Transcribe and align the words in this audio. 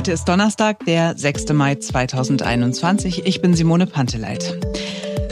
Heute 0.00 0.12
ist 0.12 0.24
Donnerstag, 0.30 0.86
der 0.86 1.12
6. 1.14 1.52
Mai 1.52 1.74
2021. 1.74 3.26
Ich 3.26 3.42
bin 3.42 3.52
Simone 3.52 3.86
Panteleit. 3.86 4.58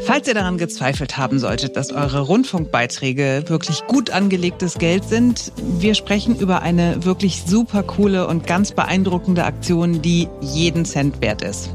Falls 0.04 0.28
ihr 0.28 0.34
daran 0.34 0.58
gezweifelt 0.58 1.16
haben 1.16 1.38
solltet, 1.38 1.74
dass 1.74 1.90
eure 1.90 2.20
Rundfunkbeiträge 2.20 3.44
wirklich 3.46 3.86
gut 3.86 4.10
angelegtes 4.10 4.76
Geld 4.76 5.04
sind, 5.04 5.52
wir 5.56 5.94
sprechen 5.94 6.38
über 6.38 6.60
eine 6.60 7.06
wirklich 7.06 7.44
super 7.46 7.82
coole 7.82 8.26
und 8.26 8.46
ganz 8.46 8.72
beeindruckende 8.72 9.44
Aktion, 9.44 10.02
die 10.02 10.28
jeden 10.42 10.84
Cent 10.84 11.22
wert 11.22 11.40
ist. 11.40 11.70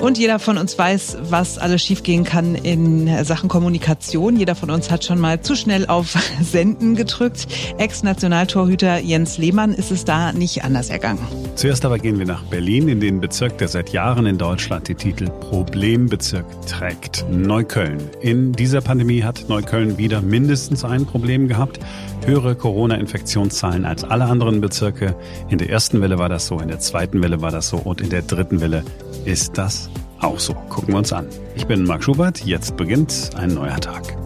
Und 0.00 0.16
jeder 0.16 0.38
von 0.38 0.58
uns 0.58 0.78
weiß, 0.78 1.18
was 1.22 1.58
alles 1.58 1.82
schiefgehen 1.82 2.22
kann 2.22 2.54
in 2.54 3.24
Sachen 3.24 3.48
Kommunikation. 3.48 4.36
Jeder 4.36 4.54
von 4.54 4.70
uns 4.70 4.92
hat 4.92 5.04
schon 5.04 5.18
mal 5.18 5.40
zu 5.40 5.56
schnell 5.56 5.86
auf 5.86 6.16
Senden 6.40 6.94
gedrückt. 6.94 7.48
Ex-Nationaltorhüter 7.78 8.98
Jens 8.98 9.38
Lehmann 9.38 9.72
ist 9.72 9.90
es 9.90 10.04
da 10.04 10.32
nicht 10.32 10.62
anders 10.62 10.90
ergangen. 10.90 11.26
Zuerst 11.56 11.84
aber 11.84 11.98
gehen 11.98 12.20
wir 12.20 12.26
nach 12.26 12.44
Berlin 12.44 12.88
in 12.88 13.00
den 13.00 13.20
Bezirk, 13.20 13.58
der 13.58 13.66
seit 13.66 13.90
Jahren 13.90 14.26
in 14.26 14.38
Deutschland 14.38 14.86
die 14.86 14.94
Titel 14.94 15.28
Problembezirk 15.28 16.46
trägt. 16.66 17.26
Neukölln. 17.28 17.98
In 18.20 18.52
dieser 18.52 18.80
Pandemie 18.80 19.24
hat 19.24 19.46
Neukölln 19.48 19.98
wieder 19.98 20.22
mindestens 20.22 20.84
ein 20.84 21.06
Problem 21.06 21.48
gehabt. 21.48 21.80
Höhere 22.24 22.54
Corona-Infektionszahlen 22.54 23.84
als 23.84 24.04
alle 24.04 24.26
anderen 24.26 24.60
Bezirke. 24.60 25.16
In 25.48 25.58
der 25.58 25.70
ersten 25.70 26.00
Welle 26.00 26.18
war 26.18 26.28
das 26.28 26.46
so, 26.46 26.60
in 26.60 26.68
der 26.68 26.78
zweiten 26.78 27.20
Welle 27.20 27.40
war 27.40 27.50
das 27.50 27.68
so 27.68 27.78
und 27.78 28.00
in 28.00 28.10
der 28.10 28.22
dritten 28.22 28.60
Welle 28.60 28.84
ist 29.28 29.58
das 29.58 29.90
auch 30.20 30.38
so. 30.40 30.54
Gucken 30.54 30.94
wir 30.94 30.98
uns 30.98 31.12
an. 31.12 31.26
Ich 31.54 31.66
bin 31.66 31.84
Marc 31.84 32.02
Schubert. 32.02 32.44
Jetzt 32.44 32.76
beginnt 32.76 33.30
ein 33.36 33.54
neuer 33.54 33.78
Tag. 33.78 34.17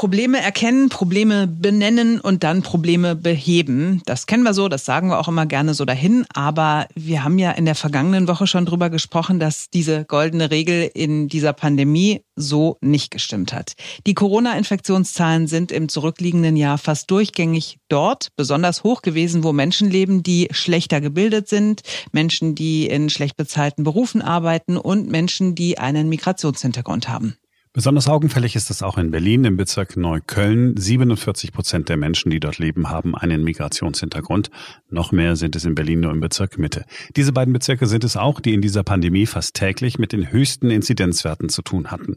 Probleme 0.00 0.40
erkennen, 0.40 0.88
Probleme 0.88 1.46
benennen 1.46 2.22
und 2.22 2.42
dann 2.42 2.62
Probleme 2.62 3.14
beheben. 3.14 4.00
Das 4.06 4.24
kennen 4.24 4.44
wir 4.44 4.54
so, 4.54 4.66
das 4.66 4.86
sagen 4.86 5.10
wir 5.10 5.18
auch 5.18 5.28
immer 5.28 5.44
gerne 5.44 5.74
so 5.74 5.84
dahin. 5.84 6.24
Aber 6.32 6.86
wir 6.94 7.22
haben 7.22 7.38
ja 7.38 7.50
in 7.50 7.66
der 7.66 7.74
vergangenen 7.74 8.26
Woche 8.26 8.46
schon 8.46 8.64
drüber 8.64 8.88
gesprochen, 8.88 9.38
dass 9.38 9.68
diese 9.68 10.06
goldene 10.06 10.50
Regel 10.50 10.90
in 10.94 11.28
dieser 11.28 11.52
Pandemie 11.52 12.24
so 12.34 12.78
nicht 12.80 13.10
gestimmt 13.10 13.52
hat. 13.52 13.74
Die 14.06 14.14
Corona-Infektionszahlen 14.14 15.46
sind 15.46 15.70
im 15.70 15.90
zurückliegenden 15.90 16.56
Jahr 16.56 16.78
fast 16.78 17.10
durchgängig 17.10 17.76
dort 17.90 18.28
besonders 18.36 18.84
hoch 18.84 19.02
gewesen, 19.02 19.44
wo 19.44 19.52
Menschen 19.52 19.90
leben, 19.90 20.22
die 20.22 20.48
schlechter 20.50 21.02
gebildet 21.02 21.46
sind, 21.50 21.82
Menschen, 22.10 22.54
die 22.54 22.86
in 22.86 23.10
schlecht 23.10 23.36
bezahlten 23.36 23.84
Berufen 23.84 24.22
arbeiten 24.22 24.78
und 24.78 25.10
Menschen, 25.10 25.54
die 25.54 25.76
einen 25.76 26.08
Migrationshintergrund 26.08 27.10
haben. 27.10 27.36
Besonders 27.72 28.08
augenfällig 28.08 28.56
ist 28.56 28.68
es 28.68 28.82
auch 28.82 28.98
in 28.98 29.12
Berlin 29.12 29.44
im 29.44 29.56
Bezirk 29.56 29.96
Neukölln. 29.96 30.76
47 30.76 31.52
Prozent 31.52 31.88
der 31.88 31.96
Menschen, 31.96 32.28
die 32.28 32.40
dort 32.40 32.58
leben, 32.58 32.90
haben 32.90 33.14
einen 33.14 33.44
Migrationshintergrund. 33.44 34.50
Noch 34.88 35.12
mehr 35.12 35.36
sind 35.36 35.54
es 35.54 35.64
in 35.64 35.76
Berlin 35.76 36.00
nur 36.00 36.10
im 36.10 36.18
Bezirk 36.18 36.58
Mitte. 36.58 36.84
Diese 37.14 37.32
beiden 37.32 37.52
Bezirke 37.52 37.86
sind 37.86 38.02
es 38.02 38.16
auch, 38.16 38.40
die 38.40 38.54
in 38.54 38.60
dieser 38.60 38.82
Pandemie 38.82 39.24
fast 39.24 39.54
täglich 39.54 40.00
mit 40.00 40.10
den 40.10 40.32
höchsten 40.32 40.68
Inzidenzwerten 40.68 41.48
zu 41.48 41.62
tun 41.62 41.92
hatten. 41.92 42.16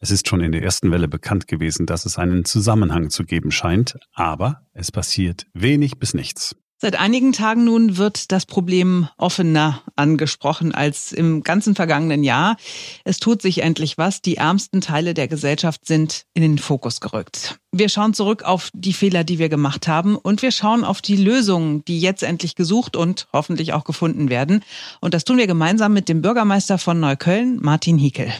Es 0.00 0.10
ist 0.10 0.28
schon 0.28 0.42
in 0.42 0.52
der 0.52 0.62
ersten 0.62 0.90
Welle 0.90 1.08
bekannt 1.08 1.48
gewesen, 1.48 1.86
dass 1.86 2.04
es 2.04 2.18
einen 2.18 2.44
Zusammenhang 2.44 3.08
zu 3.08 3.24
geben 3.24 3.52
scheint, 3.52 3.98
aber 4.12 4.66
es 4.74 4.92
passiert 4.92 5.46
wenig 5.54 5.98
bis 5.98 6.12
nichts. 6.12 6.56
Seit 6.82 6.98
einigen 6.98 7.32
Tagen 7.32 7.64
nun 7.64 7.98
wird 7.98 8.32
das 8.32 8.46
Problem 8.46 9.06
offener 9.18 9.82
angesprochen 9.96 10.74
als 10.74 11.12
im 11.12 11.42
ganzen 11.42 11.74
vergangenen 11.74 12.24
Jahr. 12.24 12.56
Es 13.04 13.18
tut 13.18 13.42
sich 13.42 13.62
endlich 13.62 13.98
was. 13.98 14.22
Die 14.22 14.36
ärmsten 14.36 14.80
Teile 14.80 15.12
der 15.12 15.28
Gesellschaft 15.28 15.84
sind 15.84 16.24
in 16.32 16.40
den 16.40 16.56
Fokus 16.56 17.02
gerückt. 17.02 17.60
Wir 17.70 17.90
schauen 17.90 18.14
zurück 18.14 18.44
auf 18.44 18.70
die 18.72 18.94
Fehler, 18.94 19.24
die 19.24 19.38
wir 19.38 19.50
gemacht 19.50 19.88
haben 19.88 20.16
und 20.16 20.40
wir 20.40 20.52
schauen 20.52 20.82
auf 20.82 21.02
die 21.02 21.16
Lösungen, 21.16 21.84
die 21.84 22.00
jetzt 22.00 22.22
endlich 22.22 22.54
gesucht 22.54 22.96
und 22.96 23.28
hoffentlich 23.30 23.74
auch 23.74 23.84
gefunden 23.84 24.30
werden. 24.30 24.64
Und 25.02 25.12
das 25.12 25.24
tun 25.24 25.36
wir 25.36 25.46
gemeinsam 25.46 25.92
mit 25.92 26.08
dem 26.08 26.22
Bürgermeister 26.22 26.78
von 26.78 26.98
Neukölln, 26.98 27.58
Martin 27.60 27.98
Hiekel. 27.98 28.32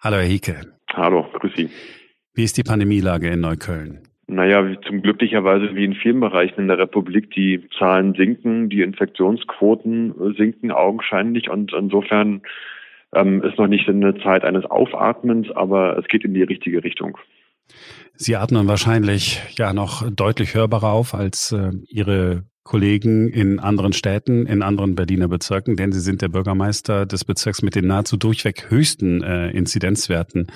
Hallo, 0.00 0.16
Herr 0.16 0.24
Hiekel. 0.24 0.72
Hallo, 0.92 1.24
grüß 1.38 1.52
Sie. 1.56 1.70
Wie 2.34 2.42
ist 2.42 2.56
die 2.56 2.64
Pandemielage 2.64 3.28
in 3.28 3.38
Neukölln? 3.38 4.05
Naja, 4.28 4.76
zum 4.86 5.02
glücklicherweise 5.02 5.76
wie 5.76 5.84
in 5.84 5.94
vielen 5.94 6.18
Bereichen 6.18 6.60
in 6.60 6.68
der 6.68 6.78
Republik, 6.78 7.30
die 7.30 7.68
Zahlen 7.78 8.14
sinken, 8.14 8.68
die 8.68 8.82
Infektionsquoten 8.82 10.34
sinken 10.36 10.72
augenscheinlich 10.72 11.48
und 11.48 11.72
insofern 11.72 12.42
ähm, 13.14 13.42
ist 13.44 13.56
noch 13.56 13.68
nicht 13.68 13.88
eine 13.88 14.18
Zeit 14.18 14.42
eines 14.44 14.64
Aufatmens, 14.64 15.50
aber 15.52 15.96
es 15.96 16.08
geht 16.08 16.24
in 16.24 16.34
die 16.34 16.42
richtige 16.42 16.82
Richtung. 16.82 17.18
Sie 18.14 18.34
atmen 18.34 18.66
wahrscheinlich 18.66 19.40
ja 19.58 19.72
noch 19.72 20.10
deutlich 20.10 20.54
hörbarer 20.54 20.90
auf 20.90 21.14
als 21.14 21.52
äh, 21.52 21.70
Ihre 21.88 22.44
Kollegen 22.64 23.28
in 23.28 23.60
anderen 23.60 23.92
Städten, 23.92 24.46
in 24.46 24.62
anderen 24.62 24.96
Berliner 24.96 25.28
Bezirken, 25.28 25.76
denn 25.76 25.92
Sie 25.92 26.00
sind 26.00 26.20
der 26.20 26.28
Bürgermeister 26.28 27.06
des 27.06 27.24
Bezirks 27.24 27.62
mit 27.62 27.76
den 27.76 27.86
nahezu 27.86 28.16
durchweg 28.16 28.70
höchsten 28.70 29.22
äh, 29.22 29.50
Inzidenzwerten 29.50 30.48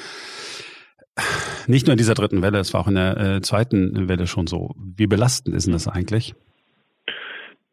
nicht 1.67 1.87
nur 1.87 1.93
in 1.93 1.99
dieser 1.99 2.15
dritten 2.15 2.43
Welle, 2.43 2.59
es 2.59 2.75
war 2.75 2.83
auch 2.83 2.89
in 2.89 2.95
der 2.95 3.17
äh, 3.17 3.41
zweiten 3.41 4.09
Welle 4.09 4.27
schon 4.27 4.47
so. 4.47 4.75
Wie 4.97 5.07
belastend 5.07 5.55
ist 5.55 5.67
denn 5.67 5.73
das 5.73 5.89
eigentlich? 5.89 6.35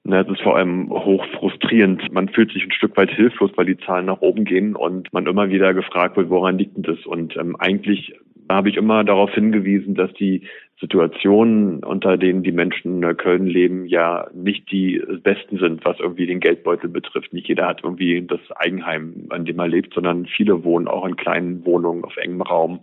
Na, 0.09 0.21
es 0.21 0.29
ist 0.29 0.41
vor 0.41 0.55
allem 0.55 0.89
hoch 0.89 1.25
frustrierend. 1.37 2.13
Man 2.13 2.29
fühlt 2.29 2.53
sich 2.53 2.63
ein 2.63 2.71
Stück 2.71 2.95
weit 2.95 3.11
hilflos, 3.11 3.51
weil 3.55 3.65
die 3.65 3.77
Zahlen 3.77 4.05
nach 4.05 4.21
oben 4.21 4.45
gehen 4.45 4.73
und 4.73 5.11
man 5.11 5.25
immer 5.25 5.49
wieder 5.49 5.73
gefragt 5.73 6.15
wird, 6.15 6.29
woran 6.29 6.57
liegt 6.57 6.77
denn 6.77 6.83
das? 6.83 7.05
Und 7.05 7.35
ähm, 7.35 7.57
eigentlich 7.57 8.13
habe 8.49 8.69
ich 8.69 8.77
immer 8.77 9.03
darauf 9.03 9.33
hingewiesen, 9.33 9.95
dass 9.95 10.13
die 10.13 10.47
Situationen, 10.79 11.83
unter 11.83 12.17
denen 12.17 12.43
die 12.43 12.51
Menschen 12.51 13.03
in 13.03 13.17
Köln 13.17 13.47
leben, 13.47 13.85
ja 13.85 14.27
nicht 14.33 14.71
die 14.71 15.01
besten 15.23 15.57
sind, 15.57 15.83
was 15.83 15.99
irgendwie 15.99 16.27
den 16.27 16.39
Geldbeutel 16.39 16.89
betrifft. 16.89 17.33
Nicht 17.33 17.47
jeder 17.49 17.67
hat 17.67 17.83
irgendwie 17.83 18.25
das 18.25 18.39
Eigenheim, 18.55 19.25
an 19.29 19.43
dem 19.43 19.59
er 19.59 19.67
lebt, 19.67 19.93
sondern 19.93 20.25
viele 20.25 20.63
wohnen 20.63 20.87
auch 20.87 21.05
in 21.05 21.17
kleinen 21.17 21.65
Wohnungen 21.65 22.05
auf 22.05 22.15
engem 22.15 22.41
Raum 22.41 22.79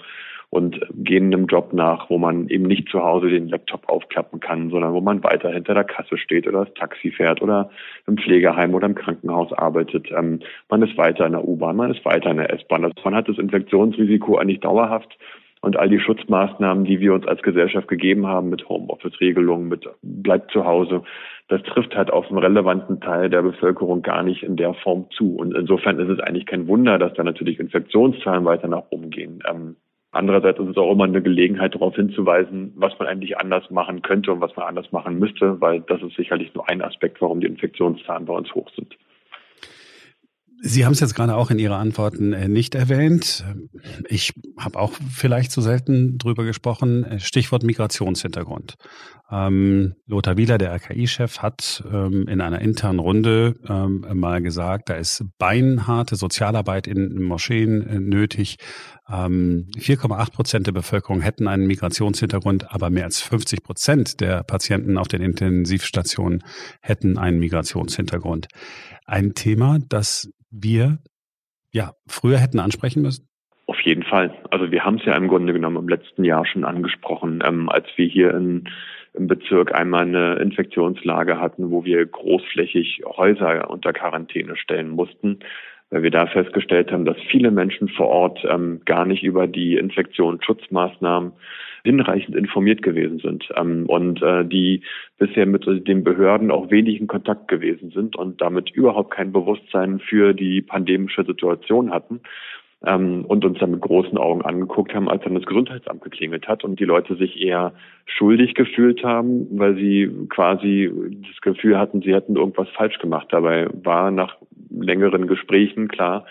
und 0.54 0.80
gehen 0.94 1.34
einem 1.34 1.46
Job 1.46 1.72
nach, 1.72 2.08
wo 2.08 2.16
man 2.16 2.48
eben 2.48 2.64
nicht 2.64 2.88
zu 2.88 3.02
Hause 3.02 3.28
den 3.28 3.48
Laptop 3.48 3.88
aufklappen 3.88 4.38
kann, 4.38 4.70
sondern 4.70 4.92
wo 4.92 5.00
man 5.00 5.24
weiter 5.24 5.50
hinter 5.50 5.74
der 5.74 5.82
Kasse 5.82 6.16
steht 6.16 6.46
oder 6.46 6.64
das 6.64 6.74
Taxi 6.74 7.10
fährt 7.10 7.42
oder 7.42 7.70
im 8.06 8.16
Pflegeheim 8.16 8.72
oder 8.72 8.86
im 8.86 8.94
Krankenhaus 8.94 9.52
arbeitet. 9.52 10.12
Ähm, 10.16 10.38
man 10.70 10.82
ist 10.82 10.96
weiter 10.96 11.26
in 11.26 11.32
der 11.32 11.44
U-Bahn, 11.44 11.74
man 11.74 11.90
ist 11.90 12.04
weiter 12.04 12.30
in 12.30 12.36
der 12.36 12.52
S-Bahn. 12.54 12.84
Also 12.84 12.94
man 13.02 13.16
hat 13.16 13.28
das 13.28 13.38
Infektionsrisiko 13.38 14.36
eigentlich 14.36 14.60
dauerhaft 14.60 15.18
und 15.60 15.76
all 15.76 15.88
die 15.88 15.98
Schutzmaßnahmen, 15.98 16.84
die 16.84 17.00
wir 17.00 17.14
uns 17.14 17.26
als 17.26 17.42
Gesellschaft 17.42 17.88
gegeben 17.88 18.28
haben 18.28 18.48
mit 18.48 18.68
Homeoffice-Regelungen, 18.68 19.66
mit 19.66 19.88
bleibt 20.02 20.52
zu 20.52 20.64
Hause, 20.64 21.02
das 21.48 21.62
trifft 21.64 21.96
halt 21.96 22.12
auf 22.12 22.28
einen 22.28 22.38
relevanten 22.38 23.00
Teil 23.00 23.28
der 23.28 23.42
Bevölkerung 23.42 24.02
gar 24.02 24.22
nicht 24.22 24.44
in 24.44 24.54
der 24.54 24.74
Form 24.74 25.06
zu. 25.10 25.34
Und 25.34 25.52
insofern 25.52 25.98
ist 25.98 26.10
es 26.10 26.20
eigentlich 26.20 26.46
kein 26.46 26.68
Wunder, 26.68 26.98
dass 26.98 27.14
da 27.14 27.24
natürlich 27.24 27.58
Infektionszahlen 27.58 28.44
weiter 28.44 28.68
nach 28.68 28.84
oben 28.90 29.10
gehen. 29.10 29.42
Ähm, 29.50 29.76
Andererseits 30.14 30.60
ist 30.60 30.68
es 30.68 30.76
auch 30.76 30.92
immer 30.92 31.04
eine 31.04 31.22
Gelegenheit, 31.22 31.74
darauf 31.74 31.96
hinzuweisen, 31.96 32.72
was 32.76 32.96
man 32.98 33.08
eigentlich 33.08 33.36
anders 33.36 33.68
machen 33.70 34.02
könnte 34.02 34.32
und 34.32 34.40
was 34.40 34.54
man 34.56 34.66
anders 34.66 34.92
machen 34.92 35.18
müsste, 35.18 35.60
weil 35.60 35.80
das 35.80 36.02
ist 36.02 36.16
sicherlich 36.16 36.54
nur 36.54 36.68
ein 36.68 36.82
Aspekt, 36.82 37.20
warum 37.20 37.40
die 37.40 37.46
Infektionszahlen 37.46 38.26
bei 38.26 38.34
uns 38.34 38.54
hoch 38.54 38.70
sind. 38.76 38.96
Sie 40.66 40.86
haben 40.86 40.92
es 40.92 41.00
jetzt 41.00 41.14
gerade 41.14 41.34
auch 41.36 41.50
in 41.50 41.58
Ihrer 41.58 41.76
Antworten 41.76 42.32
äh, 42.32 42.48
nicht 42.48 42.74
erwähnt. 42.74 43.44
Ich 44.08 44.32
habe 44.56 44.78
auch 44.78 44.92
vielleicht 45.12 45.52
zu 45.52 45.60
selten 45.60 46.16
drüber 46.16 46.44
gesprochen. 46.44 47.18
Stichwort 47.18 47.64
Migrationshintergrund. 47.64 48.76
Ähm, 49.30 49.94
Lothar 50.06 50.38
Wieler, 50.38 50.56
der 50.56 50.72
RKI-Chef, 50.72 51.40
hat 51.40 51.84
ähm, 51.92 52.26
in 52.28 52.40
einer 52.40 52.62
internen 52.62 52.98
Runde 52.98 53.56
ähm, 53.68 54.06
mal 54.14 54.40
gesagt, 54.40 54.88
da 54.88 54.94
ist 54.94 55.24
beinharte 55.38 56.16
Sozialarbeit 56.16 56.86
in 56.86 57.22
Moscheen 57.22 57.86
äh, 57.86 58.00
nötig. 59.08 59.64
4,8 59.76 60.32
Prozent 60.32 60.66
der 60.66 60.72
Bevölkerung 60.72 61.20
hätten 61.20 61.48
einen 61.48 61.66
Migrationshintergrund, 61.66 62.72
aber 62.72 62.90
mehr 62.90 63.04
als 63.04 63.20
50 63.20 63.62
Prozent 63.62 64.20
der 64.20 64.42
Patienten 64.42 64.98
auf 64.98 65.08
den 65.08 65.20
Intensivstationen 65.20 66.42
hätten 66.80 67.18
einen 67.18 67.38
Migrationshintergrund. 67.38 68.48
Ein 69.06 69.34
Thema, 69.34 69.78
das 69.88 70.30
wir 70.50 70.98
ja 71.70 71.92
früher 72.06 72.38
hätten 72.38 72.60
ansprechen 72.60 73.02
müssen? 73.02 73.28
Auf 73.66 73.80
jeden 73.80 74.02
Fall. 74.04 74.34
Also 74.50 74.70
wir 74.70 74.84
haben 74.84 74.96
es 74.96 75.04
ja 75.04 75.16
im 75.16 75.28
Grunde 75.28 75.52
genommen 75.52 75.76
im 75.76 75.88
letzten 75.88 76.24
Jahr 76.24 76.46
schon 76.46 76.64
angesprochen, 76.64 77.42
ähm, 77.44 77.68
als 77.68 77.86
wir 77.96 78.06
hier 78.06 78.34
in, 78.34 78.68
im 79.14 79.26
Bezirk 79.26 79.74
einmal 79.74 80.02
eine 80.02 80.34
Infektionslage 80.36 81.40
hatten, 81.40 81.70
wo 81.70 81.84
wir 81.84 82.04
großflächig 82.04 83.02
Häuser 83.06 83.70
unter 83.70 83.92
Quarantäne 83.92 84.56
stellen 84.56 84.90
mussten, 84.90 85.40
weil 85.94 86.02
wir 86.02 86.10
da 86.10 86.26
festgestellt 86.26 86.90
haben, 86.90 87.04
dass 87.04 87.16
viele 87.30 87.52
Menschen 87.52 87.88
vor 87.88 88.08
Ort 88.08 88.44
ähm, 88.50 88.80
gar 88.84 89.04
nicht 89.04 89.22
über 89.22 89.46
die 89.46 89.76
Infektionsschutzmaßnahmen 89.76 91.30
hinreichend 91.84 92.34
informiert 92.34 92.82
gewesen 92.82 93.20
sind 93.20 93.48
ähm, 93.54 93.86
und 93.86 94.20
äh, 94.20 94.44
die 94.44 94.82
bisher 95.18 95.46
mit 95.46 95.64
den 95.86 96.02
Behörden 96.02 96.50
auch 96.50 96.68
wenig 96.72 96.98
in 96.98 97.06
Kontakt 97.06 97.46
gewesen 97.46 97.92
sind 97.92 98.16
und 98.16 98.40
damit 98.40 98.70
überhaupt 98.70 99.12
kein 99.12 99.30
Bewusstsein 99.30 100.00
für 100.00 100.34
die 100.34 100.62
pandemische 100.62 101.24
Situation 101.24 101.92
hatten. 101.92 102.22
Ähm, 102.86 103.24
und 103.26 103.44
uns 103.44 103.58
dann 103.58 103.72
mit 103.72 103.80
großen 103.80 104.18
Augen 104.18 104.42
angeguckt 104.42 104.94
haben, 104.94 105.08
als 105.08 105.24
dann 105.24 105.34
das 105.34 105.46
Gesundheitsamt 105.46 106.02
geklingelt 106.02 106.48
hat 106.48 106.64
und 106.64 106.80
die 106.80 106.84
Leute 106.84 107.16
sich 107.16 107.40
eher 107.40 107.72
schuldig 108.06 108.54
gefühlt 108.54 109.02
haben, 109.02 109.46
weil 109.58 109.74
sie 109.76 110.10
quasi 110.28 110.90
das 111.22 111.40
Gefühl 111.40 111.78
hatten, 111.78 112.02
sie 112.02 112.14
hätten 112.14 112.36
irgendwas 112.36 112.68
falsch 112.70 112.98
gemacht. 112.98 113.28
Dabei 113.30 113.68
war 113.82 114.10
nach 114.10 114.36
längeren 114.70 115.26
Gesprächen 115.26 115.88
klar, 115.88 116.24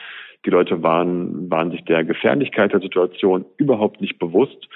die 0.46 0.50
Leute 0.50 0.84
waren, 0.84 1.50
waren 1.50 1.72
sich 1.72 1.84
der 1.86 2.04
Gefährlichkeit 2.04 2.74
der 2.74 2.82
Situation 2.82 3.46
überhaupt 3.58 4.02
nicht 4.02 4.20
bewusst. 4.20 4.68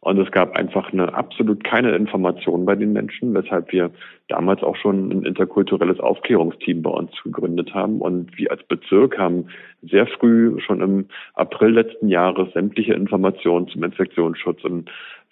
Und 0.00 0.18
es 0.18 0.30
gab 0.30 0.54
einfach 0.56 0.92
eine 0.92 1.14
absolut 1.14 1.64
keine 1.64 1.96
Information 1.96 2.64
bei 2.64 2.76
den 2.76 2.92
Menschen, 2.92 3.34
weshalb 3.34 3.72
wir 3.72 3.90
damals 4.28 4.62
auch 4.62 4.76
schon 4.76 5.08
ein 5.08 5.24
interkulturelles 5.24 5.98
Aufklärungsteam 6.00 6.82
bei 6.82 6.90
uns 6.90 7.10
gegründet 7.24 7.74
haben. 7.74 8.00
Und 8.00 8.36
wir 8.36 8.50
als 8.50 8.62
Bezirk 8.64 9.18
haben 9.18 9.48
sehr 9.82 10.06
früh, 10.06 10.60
schon 10.60 10.80
im 10.80 11.06
April 11.34 11.70
letzten 11.70 12.08
Jahres, 12.08 12.52
sämtliche 12.52 12.92
Informationen 12.92 13.68
zum 13.68 13.82
Infektionsschutz 13.82 14.62
in 14.64 14.84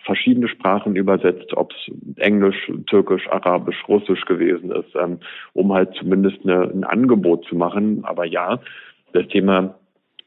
verschiedene 0.04 0.48
Sprachen 0.48 0.96
übersetzt, 0.96 1.54
ob 1.54 1.72
es 1.72 2.18
Englisch, 2.18 2.70
Türkisch, 2.86 3.28
Arabisch, 3.28 3.82
Russisch 3.88 4.24
gewesen 4.26 4.70
ist, 4.70 4.94
ähm, 4.96 5.18
um 5.54 5.72
halt 5.72 5.94
zumindest 5.94 6.38
eine, 6.44 6.62
ein 6.62 6.84
Angebot 6.84 7.44
zu 7.46 7.56
machen. 7.56 8.04
Aber 8.04 8.24
ja, 8.24 8.60
das 9.12 9.26
Thema 9.28 9.74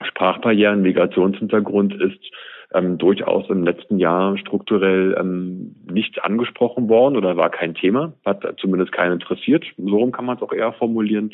Sprachbarrieren, 0.02 0.82
Migrationshintergrund 0.82 1.94
ist 2.02 2.20
ähm, 2.74 2.98
durchaus 2.98 3.50
im 3.50 3.64
letzten 3.64 3.98
Jahr 3.98 4.38
strukturell 4.38 5.16
ähm, 5.20 5.76
nicht 5.90 6.24
angesprochen 6.24 6.90
worden 6.90 7.16
oder 7.16 7.38
war 7.38 7.50
kein 7.50 7.76
Thema, 7.76 8.14
hat 8.26 8.44
zumindest 8.60 8.92
keinen 8.92 9.14
interessiert. 9.14 9.66
So 9.78 9.98
rum 9.98 10.12
kann 10.12 10.26
man 10.26 10.38
es 10.38 10.44
auch 10.44 10.54
eher 10.54 10.74
formulieren. 10.74 11.34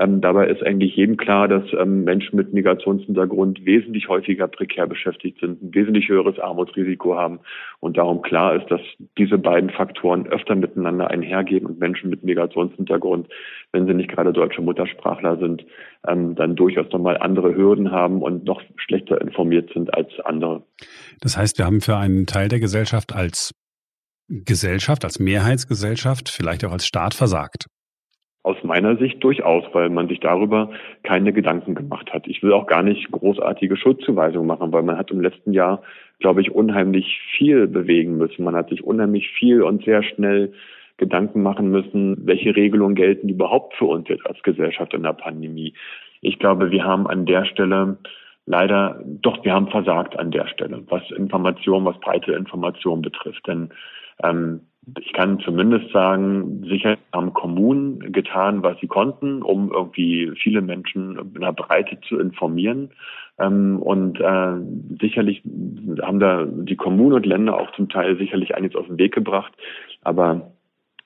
Ähm, 0.00 0.20
dabei 0.20 0.46
ist 0.46 0.62
eigentlich 0.62 0.94
jedem 0.94 1.16
klar, 1.16 1.48
dass 1.48 1.64
ähm, 1.72 2.04
Menschen 2.04 2.36
mit 2.36 2.52
Migrationshintergrund 2.52 3.64
wesentlich 3.64 4.08
häufiger 4.08 4.46
prekär 4.46 4.86
beschäftigt 4.86 5.40
sind, 5.40 5.60
ein 5.60 5.74
wesentlich 5.74 6.08
höheres 6.08 6.38
Armutsrisiko 6.38 7.16
haben 7.16 7.40
und 7.80 7.96
darum 7.96 8.22
klar 8.22 8.54
ist, 8.54 8.70
dass 8.70 8.80
diese 9.18 9.38
beiden 9.38 9.70
Faktoren 9.70 10.28
öfter 10.28 10.54
miteinander 10.54 11.10
einhergehen 11.10 11.66
und 11.66 11.80
Menschen 11.80 12.10
mit 12.10 12.22
Migrationshintergrund, 12.22 13.28
wenn 13.72 13.86
sie 13.86 13.94
nicht 13.94 14.10
gerade 14.10 14.32
deutsche 14.32 14.62
Muttersprachler 14.62 15.36
sind, 15.38 15.66
ähm, 16.06 16.36
dann 16.36 16.54
durchaus 16.54 16.86
nochmal 16.92 17.18
andere 17.18 17.56
Hürden 17.56 17.90
haben 17.90 18.22
und 18.22 18.44
noch 18.44 18.62
schlechter 18.76 19.20
informiert 19.20 19.70
sind 19.74 19.92
als 19.94 20.08
andere. 20.24 20.62
Das 21.20 21.36
heißt, 21.36 21.58
wir 21.58 21.66
haben 21.66 21.80
für 21.80 21.96
einen 21.96 22.26
Teil 22.26 22.48
der 22.48 22.60
Gesellschaft 22.60 23.12
als 23.12 23.52
Gesellschaft, 24.28 25.04
als 25.04 25.18
Mehrheitsgesellschaft, 25.18 26.28
vielleicht 26.28 26.64
auch 26.64 26.72
als 26.72 26.86
Staat 26.86 27.14
versagt. 27.14 27.66
Aus 28.48 28.56
meiner 28.64 28.96
Sicht 28.96 29.22
durchaus, 29.22 29.62
weil 29.74 29.90
man 29.90 30.08
sich 30.08 30.20
darüber 30.20 30.70
keine 31.02 31.34
Gedanken 31.34 31.74
gemacht 31.74 32.14
hat. 32.14 32.26
Ich 32.26 32.42
will 32.42 32.54
auch 32.54 32.66
gar 32.66 32.82
nicht 32.82 33.12
großartige 33.12 33.76
Schuldzuweisungen 33.76 34.46
machen, 34.46 34.72
weil 34.72 34.82
man 34.82 34.96
hat 34.96 35.10
im 35.10 35.20
letzten 35.20 35.52
Jahr, 35.52 35.82
glaube 36.18 36.40
ich, 36.40 36.50
unheimlich 36.50 37.20
viel 37.36 37.66
bewegen 37.66 38.16
müssen. 38.16 38.44
Man 38.44 38.56
hat 38.56 38.70
sich 38.70 38.82
unheimlich 38.82 39.28
viel 39.38 39.60
und 39.62 39.84
sehr 39.84 40.02
schnell 40.02 40.54
Gedanken 40.96 41.42
machen 41.42 41.70
müssen, 41.70 42.26
welche 42.26 42.56
Regelungen 42.56 42.94
gelten 42.94 43.28
überhaupt 43.28 43.74
für 43.74 43.84
uns 43.84 44.08
jetzt 44.08 44.26
als 44.26 44.42
Gesellschaft 44.42 44.94
in 44.94 45.02
der 45.02 45.12
Pandemie. 45.12 45.74
Ich 46.22 46.38
glaube, 46.38 46.70
wir 46.70 46.84
haben 46.84 47.06
an 47.06 47.26
der 47.26 47.44
Stelle 47.44 47.98
leider, 48.46 49.02
doch, 49.04 49.44
wir 49.44 49.52
haben 49.52 49.68
versagt 49.68 50.18
an 50.18 50.30
der 50.30 50.46
Stelle, 50.46 50.82
was 50.88 51.02
Information, 51.10 51.84
was 51.84 52.00
breite 52.00 52.32
Information 52.32 53.02
betrifft. 53.02 53.46
Denn 53.46 53.68
ähm, 54.24 54.62
ich 55.00 55.12
kann 55.12 55.40
zumindest 55.40 55.90
sagen, 55.92 56.64
sicher 56.68 56.96
haben 57.12 57.32
Kommunen 57.32 58.12
getan, 58.12 58.62
was 58.62 58.78
sie 58.80 58.86
konnten, 58.86 59.42
um 59.42 59.72
irgendwie 59.72 60.32
viele 60.40 60.60
Menschen 60.60 61.18
in 61.34 61.40
der 61.40 61.52
Breite 61.52 62.00
zu 62.00 62.18
informieren. 62.18 62.90
Ähm, 63.38 63.80
und 63.80 64.20
äh, 64.20 64.54
sicherlich 65.00 65.42
haben 66.02 66.20
da 66.20 66.46
die 66.46 66.76
Kommunen 66.76 67.14
und 67.14 67.26
Länder 67.26 67.58
auch 67.58 67.70
zum 67.72 67.88
Teil 67.88 68.16
sicherlich 68.16 68.54
einiges 68.54 68.76
auf 68.76 68.86
den 68.86 68.98
Weg 68.98 69.14
gebracht. 69.14 69.52
Aber 70.02 70.52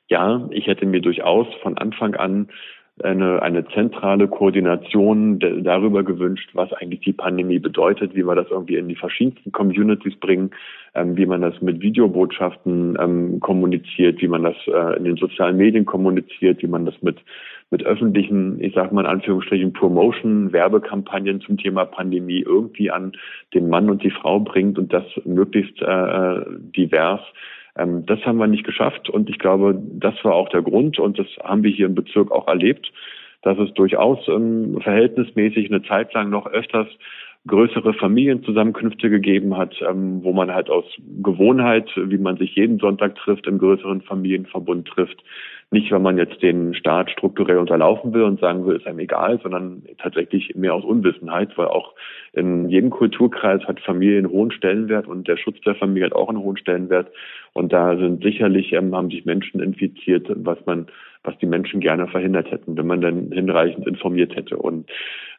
ja, 0.09 0.49
ich 0.51 0.67
hätte 0.67 0.87
mir 0.87 1.01
durchaus 1.01 1.47
von 1.63 1.79
Anfang 1.79 2.15
an 2.15 2.49
eine, 3.03 3.41
eine 3.43 3.67
zentrale 3.69 4.29
Koordination 4.29 5.39
darüber 5.65 6.03
gewünscht, 6.03 6.51
was 6.53 6.73
eigentlich 6.75 7.01
die 7.01 7.13
Pandemie 7.13 7.59
bedeutet, 7.59 8.15
wie 8.15 8.27
wir 8.27 8.35
das 8.35 8.49
irgendwie 8.51 8.77
in 8.77 8.89
die 8.89 8.97
verschiedensten 8.97 9.51
Communities 9.51 10.17
bringen, 10.17 10.51
ähm, 10.95 11.17
wie 11.17 11.27
man 11.27 11.41
das 11.41 11.61
mit 11.63 11.81
Videobotschaften 11.81 12.99
ähm, 13.01 13.41
kommuniziert, 13.41 14.21
wie 14.21 14.29
man 14.29 14.43
das 14.43 14.57
äh, 14.67 14.97
in 14.99 15.05
den 15.05 15.17
sozialen 15.17 15.57
Medien 15.57 15.87
kommuniziert, 15.87 16.63
wie 16.63 16.69
man 16.69 16.85
das 16.85 17.01
mit 17.03 17.19
mit 17.71 17.85
öffentlichen, 17.85 18.63
ich 18.63 18.75
sage 18.75 18.95
mal 18.95 19.01
in 19.01 19.11
Anführungsstrichen, 19.11 19.73
Promotion, 19.73 20.53
Werbekampagnen 20.53 21.41
zum 21.41 21.57
Thema 21.57 21.87
Pandemie 21.87 22.45
irgendwie 22.47 22.91
an 22.91 23.13
den 23.55 23.71
Mann 23.71 23.89
und 23.89 24.03
die 24.03 24.11
Frau 24.11 24.41
bringt 24.41 24.79
und 24.79 24.93
das 24.93 25.05
möglichst 25.25 25.81
äh, 25.81 25.87
äh 25.87 26.45
divers 26.77 27.23
ähm, 27.77 28.07
das 28.07 28.21
haben 28.25 28.39
wir 28.39 28.47
nicht 28.47 28.65
geschafft 28.65 29.09
und 29.09 29.29
ich 29.31 29.39
glaube, 29.39 29.81
das 29.95 30.15
war 30.25 30.35
auch 30.35 30.49
der 30.49 30.63
Grund 30.63 30.99
und 30.99 31.19
das 31.19 31.27
haben 31.43 31.63
wir 31.63 31.71
hier 31.71 31.87
im 31.87 31.95
Bezirk 31.95 32.31
auch 32.31 32.49
erlebt, 32.49 32.93
dass 33.43 33.59
es 33.59 33.73
durchaus 33.75 34.19
ähm, 34.29 34.81
verhältnismäßig 34.81 35.71
eine 35.71 35.83
Zeit 35.83 36.13
lang 36.15 36.31
noch 36.31 36.47
öfters 36.47 36.89
größere 37.47 37.95
Familienzusammenkünfte 37.95 39.11
gegeben 39.11 39.57
hat, 39.57 39.75
ähm, 39.89 40.23
wo 40.23 40.33
man 40.33 40.53
halt 40.53 40.71
aus 40.71 40.85
Gewohnheit, 41.23 41.91
wie 41.97 42.19
man 42.19 42.37
sich 42.37 42.55
jeden 42.55 42.79
Sonntag 42.79 43.17
trifft, 43.17 43.47
im 43.47 43.59
größeren 43.59 44.03
Familienverbund 44.03 44.87
trifft, 44.87 45.23
nicht, 45.73 45.91
weil 45.91 46.01
man 46.01 46.19
jetzt 46.19 46.43
den 46.43 46.75
Staat 46.75 47.11
strukturell 47.11 47.57
unterlaufen 47.57 48.13
will 48.13 48.25
und 48.25 48.39
sagen 48.41 48.67
will, 48.67 48.77
ist 48.77 48.87
einem 48.87 48.99
egal, 48.99 49.41
sondern 49.43 49.83
tatsächlich 49.97 50.55
mehr 50.55 50.75
aus 50.75 50.85
Unwissenheit, 50.85 51.57
weil 51.57 51.69
auch 51.69 51.95
in 52.35 52.69
jedem 52.69 52.91
Kulturkreis 52.91 53.63
hat 53.65 53.81
Familie 53.81 54.19
einen 54.19 54.29
hohen 54.29 54.51
Stellenwert 54.51 55.07
und 55.07 55.27
der 55.29 55.39
Schutz 55.39 55.59
der 55.63 55.75
Familie 55.75 56.05
hat 56.05 56.13
auch 56.13 56.29
einen 56.29 56.41
hohen 56.41 56.59
Stellenwert. 56.59 57.11
Und 57.55 57.73
da 57.73 57.97
sind 57.97 58.23
sicherlich, 58.23 58.75
ähm, 58.75 58.95
haben 58.95 59.11
sich 59.11 59.25
Menschen 59.25 59.61
infiziert, 59.61 60.31
was 60.37 60.59
man 60.67 60.89
was 61.25 61.39
die 61.39 61.47
Menschen 61.47 61.81
gerne 61.81 62.09
verhindert 62.09 62.51
hätten, 62.51 62.77
wenn 62.77 62.87
man 62.87 63.01
dann 63.01 63.31
hinreichend 63.31 63.87
informiert 63.87 64.35
hätte. 64.35 64.57
Und 64.57 64.91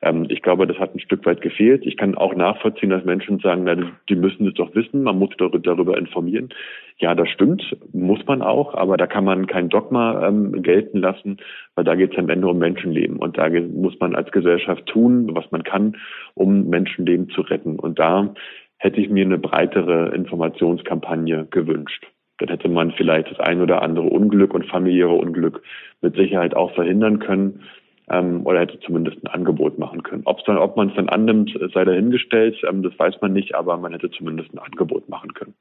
ähm, 0.01 0.25
ich 0.30 0.41
glaube, 0.41 0.65
das 0.65 0.77
hat 0.80 0.95
ein 0.95 1.00
Stück 1.00 1.25
weit 1.25 1.41
gefehlt. 1.41 1.85
Ich 1.85 1.97
kann 1.97 2.15
auch 2.15 2.35
nachvollziehen, 2.35 2.89
dass 2.89 3.03
Menschen 3.03 3.39
sagen, 3.39 3.63
na, 3.65 3.75
die 4.07 4.15
müssen 4.15 4.47
es 4.47 4.53
doch 4.53 4.74
wissen, 4.75 5.03
man 5.03 5.19
muss 5.19 5.31
darüber 5.38 5.97
informieren. 5.97 6.50
Ja, 6.97 7.15
das 7.15 7.30
stimmt, 7.30 7.75
muss 7.91 8.25
man 8.27 8.41
auch, 8.41 8.75
aber 8.75 8.97
da 8.97 9.07
kann 9.07 9.25
man 9.25 9.47
kein 9.47 9.69
Dogma 9.69 10.27
ähm, 10.27 10.62
gelten 10.62 11.00
lassen, 11.00 11.38
weil 11.75 11.83
da 11.83 11.95
geht 11.95 12.13
es 12.13 12.18
am 12.18 12.30
Ende 12.30 12.47
um 12.47 12.59
Menschenleben. 12.59 13.18
Und 13.18 13.38
da 13.38 13.50
muss 13.50 14.00
man 14.00 14.15
als 14.15 14.31
Gesellschaft 14.31 14.85
tun, 14.85 15.35
was 15.35 15.51
man 15.51 15.63
kann, 15.63 15.97
um 16.33 16.69
Menschenleben 16.69 17.30
zu 17.30 17.41
retten. 17.41 17.77
Und 17.77 18.00
da 18.00 18.33
hätte 18.77 19.01
ich 19.01 19.09
mir 19.09 19.25
eine 19.25 19.38
breitere 19.38 20.13
Informationskampagne 20.15 21.47
gewünscht 21.50 22.12
dann 22.44 22.57
hätte 22.57 22.68
man 22.68 22.92
vielleicht 22.92 23.31
das 23.31 23.40
ein 23.40 23.62
oder 23.62 23.81
andere 23.81 24.06
Unglück 24.06 24.54
und 24.54 24.66
familiäre 24.66 25.13
Unglück 25.13 25.62
mit 26.02 26.16
Sicherheit 26.16 26.56
auch 26.56 26.73
verhindern 26.76 27.19
können 27.19 27.62
ähm, 28.09 28.45
oder 28.45 28.59
hätte 28.59 28.80
zumindest 28.81 29.23
ein 29.23 29.28
Angebot 29.28 29.80
machen 29.80 30.04
können. 30.04 30.23
Ob's 30.26 30.44
dann, 30.45 30.57
ob 30.57 30.76
man 30.76 30.90
es 30.90 30.95
dann 30.95 31.07
annimmt, 31.07 31.57
sei 31.73 31.85
dahingestellt, 31.85 32.57
ähm, 32.68 32.83
das 32.83 32.97
weiß 33.00 33.16
man 33.21 33.31
nicht, 33.31 33.56
aber 33.56 33.78
man 33.78 33.94
hätte 33.94 34.12
zumindest 34.12 34.54
ein 34.54 34.59
Angebot 34.59 35.07
machen 35.07 35.33
können. 35.33 35.54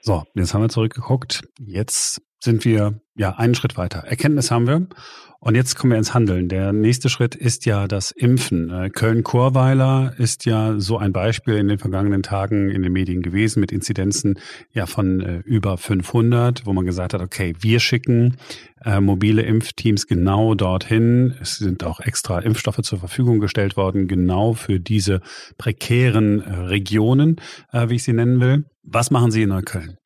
So, 0.00 0.24
jetzt 0.34 0.54
haben 0.54 0.62
wir 0.62 0.68
zurückgeguckt. 0.68 1.42
Jetzt 1.64 2.20
sind 2.40 2.64
wir 2.64 3.00
ja 3.16 3.36
einen 3.36 3.54
Schritt 3.54 3.76
weiter. 3.76 4.00
Erkenntnis 4.00 4.50
haben 4.50 4.66
wir. 4.66 4.86
Und 5.40 5.54
jetzt 5.54 5.76
kommen 5.76 5.92
wir 5.92 5.98
ins 5.98 6.14
Handeln. 6.14 6.48
Der 6.48 6.72
nächste 6.72 7.08
Schritt 7.08 7.36
ist 7.36 7.64
ja 7.64 7.86
das 7.86 8.10
Impfen. 8.10 8.70
Äh, 8.70 8.90
Köln-Chorweiler 8.90 10.14
ist 10.18 10.46
ja 10.46 10.80
so 10.80 10.98
ein 10.98 11.12
Beispiel 11.12 11.54
in 11.54 11.68
den 11.68 11.78
vergangenen 11.78 12.24
Tagen 12.24 12.70
in 12.70 12.82
den 12.82 12.92
Medien 12.92 13.22
gewesen 13.22 13.60
mit 13.60 13.70
Inzidenzen 13.70 14.40
ja 14.72 14.86
von 14.86 15.20
äh, 15.20 15.38
über 15.44 15.78
500, 15.78 16.66
wo 16.66 16.72
man 16.72 16.86
gesagt 16.86 17.14
hat, 17.14 17.20
okay, 17.20 17.54
wir 17.60 17.78
schicken 17.78 18.36
äh, 18.84 19.00
mobile 19.00 19.42
Impfteams 19.42 20.08
genau 20.08 20.56
dorthin. 20.56 21.32
Es 21.40 21.56
sind 21.58 21.84
auch 21.84 22.00
extra 22.00 22.40
Impfstoffe 22.40 22.82
zur 22.82 22.98
Verfügung 22.98 23.38
gestellt 23.38 23.76
worden, 23.76 24.08
genau 24.08 24.54
für 24.54 24.80
diese 24.80 25.20
prekären 25.56 26.40
äh, 26.40 26.52
Regionen, 26.52 27.36
äh, 27.72 27.88
wie 27.88 27.94
ich 27.94 28.02
sie 28.02 28.12
nennen 28.12 28.40
will. 28.40 28.64
Was 28.82 29.12
machen 29.12 29.30
Sie 29.30 29.42
in 29.42 29.50
Neukölln? 29.50 29.98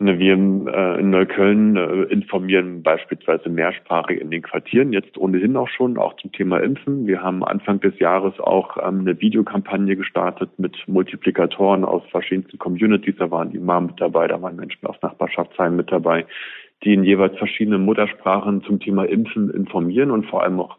Ne, 0.00 0.16
wir 0.20 0.34
äh, 0.34 1.00
in 1.00 1.10
Neukölln 1.10 1.74
äh, 1.74 2.02
informieren 2.04 2.84
beispielsweise 2.84 3.48
mehrsprachig 3.48 4.20
in 4.20 4.30
den 4.30 4.42
Quartieren, 4.42 4.92
jetzt 4.92 5.18
ohnehin 5.18 5.56
auch 5.56 5.66
schon, 5.68 5.98
auch 5.98 6.14
zum 6.18 6.30
Thema 6.30 6.58
Impfen. 6.58 7.08
Wir 7.08 7.20
haben 7.20 7.42
Anfang 7.42 7.80
des 7.80 7.98
Jahres 7.98 8.38
auch 8.38 8.76
ähm, 8.76 9.00
eine 9.00 9.20
Videokampagne 9.20 9.96
gestartet 9.96 10.50
mit 10.56 10.76
Multiplikatoren 10.86 11.84
aus 11.84 12.04
verschiedensten 12.12 12.58
Communities. 12.58 13.16
Da 13.18 13.32
waren 13.32 13.50
Imam 13.50 13.86
mit 13.86 14.00
dabei, 14.00 14.28
da 14.28 14.40
waren 14.40 14.54
Menschen 14.54 14.86
aus 14.86 14.94
Nachbarschaftsheimen 15.02 15.76
mit 15.76 15.90
dabei, 15.90 16.26
die 16.84 16.94
in 16.94 17.02
jeweils 17.02 17.36
verschiedenen 17.36 17.84
Muttersprachen 17.84 18.62
zum 18.62 18.78
Thema 18.78 19.02
Impfen 19.02 19.50
informieren 19.50 20.12
und 20.12 20.26
vor 20.26 20.44
allem 20.44 20.60
auch 20.60 20.76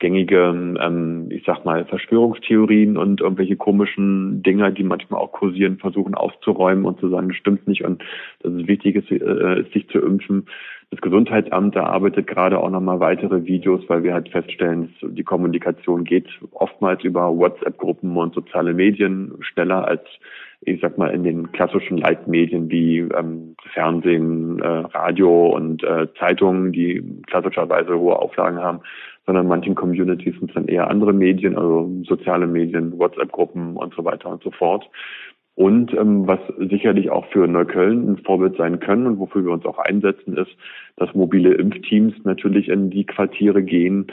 gängige, 0.00 0.76
ähm, 0.80 1.28
ich 1.30 1.44
sag 1.46 1.64
mal, 1.64 1.84
Verschwörungstheorien 1.84 2.96
und 2.96 3.20
irgendwelche 3.20 3.56
komischen 3.56 4.42
Dinger, 4.42 4.72
die 4.72 4.82
manchmal 4.82 5.20
auch 5.20 5.30
kursieren, 5.30 5.78
versuchen 5.78 6.14
aufzuräumen 6.14 6.84
und 6.84 6.98
zu 6.98 7.08
sagen, 7.08 7.28
das 7.28 7.36
stimmt 7.36 7.68
nicht 7.68 7.84
und 7.84 8.02
dass 8.42 8.52
es 8.52 8.66
wichtig 8.66 8.96
ist, 8.96 9.10
äh, 9.12 9.60
ist 9.60 9.72
sich 9.72 9.88
zu 9.88 10.00
impfen. 10.00 10.46
Das 10.90 11.00
Gesundheitsamt 11.00 11.76
erarbeitet 11.76 12.26
gerade 12.26 12.58
auch 12.58 12.70
nochmal 12.70 12.98
weitere 12.98 13.44
Videos, 13.44 13.82
weil 13.86 14.02
wir 14.02 14.12
halt 14.12 14.28
feststellen, 14.30 14.92
die 15.02 15.22
Kommunikation 15.22 16.02
geht 16.02 16.26
oftmals 16.50 17.04
über 17.04 17.36
WhatsApp-Gruppen 17.36 18.16
und 18.16 18.34
soziale 18.34 18.74
Medien 18.74 19.34
schneller 19.40 19.86
als 19.86 20.02
ich 20.62 20.80
sag 20.80 20.98
mal, 20.98 21.08
in 21.08 21.24
den 21.24 21.52
klassischen 21.52 21.96
Leitmedien 21.96 22.70
wie 22.70 22.98
ähm, 22.98 23.56
Fernsehen, 23.72 24.60
äh, 24.60 24.66
Radio 24.66 25.54
und 25.54 25.82
äh, 25.82 26.06
Zeitungen, 26.18 26.72
die 26.72 27.02
klassischerweise 27.26 27.98
hohe 27.98 28.18
Auflagen 28.18 28.58
haben, 28.58 28.80
sondern 29.30 29.46
manchen 29.46 29.76
Communities 29.76 30.34
sind 30.40 30.50
es 30.50 30.54
dann 30.54 30.66
eher 30.66 30.90
andere 30.90 31.12
Medien, 31.12 31.56
also 31.56 31.88
soziale 32.02 32.48
Medien, 32.48 32.98
WhatsApp-Gruppen 32.98 33.76
und 33.76 33.94
so 33.94 34.04
weiter 34.04 34.28
und 34.28 34.42
so 34.42 34.50
fort. 34.50 34.90
Und 35.54 35.94
ähm, 35.94 36.26
was 36.26 36.40
sicherlich 36.58 37.10
auch 37.10 37.24
für 37.26 37.46
Neukölln 37.46 38.10
ein 38.10 38.16
Vorbild 38.24 38.56
sein 38.56 38.80
können 38.80 39.06
und 39.06 39.20
wofür 39.20 39.44
wir 39.44 39.52
uns 39.52 39.64
auch 39.66 39.78
einsetzen, 39.78 40.36
ist, 40.36 40.50
dass 40.96 41.14
mobile 41.14 41.54
Impfteams 41.54 42.14
natürlich 42.24 42.68
in 42.68 42.90
die 42.90 43.06
Quartiere 43.06 43.62
gehen, 43.62 44.08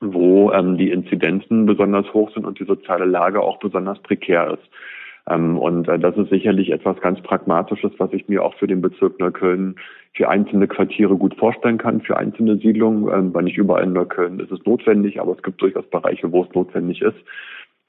wo 0.00 0.52
ähm, 0.52 0.78
die 0.78 0.92
Inzidenzen 0.92 1.66
besonders 1.66 2.14
hoch 2.14 2.32
sind 2.32 2.46
und 2.46 2.60
die 2.60 2.66
soziale 2.66 3.04
Lage 3.04 3.40
auch 3.40 3.58
besonders 3.58 3.98
prekär 3.98 4.52
ist. 4.52 4.70
Ähm, 5.28 5.58
und 5.58 5.88
äh, 5.88 5.98
das 5.98 6.16
ist 6.16 6.30
sicherlich 6.30 6.70
etwas 6.70 7.00
ganz 7.00 7.20
Pragmatisches, 7.22 7.92
was 7.98 8.12
ich 8.12 8.28
mir 8.28 8.44
auch 8.44 8.54
für 8.54 8.66
den 8.66 8.80
Bezirk 8.80 9.18
Neukölln 9.18 9.76
für 10.14 10.28
einzelne 10.28 10.68
Quartiere 10.68 11.16
gut 11.16 11.34
vorstellen 11.36 11.78
kann, 11.78 12.00
für 12.00 12.16
einzelne 12.16 12.56
Siedlungen, 12.58 13.08
ähm, 13.12 13.34
weil 13.34 13.44
nicht 13.44 13.58
überall 13.58 13.84
in 13.84 13.92
Neukölln 13.92 14.40
ist 14.40 14.52
es 14.52 14.64
notwendig, 14.64 15.20
aber 15.20 15.32
es 15.32 15.42
gibt 15.42 15.60
durchaus 15.60 15.86
Bereiche, 15.90 16.30
wo 16.30 16.44
es 16.44 16.54
notwendig 16.54 17.02
ist. 17.02 17.16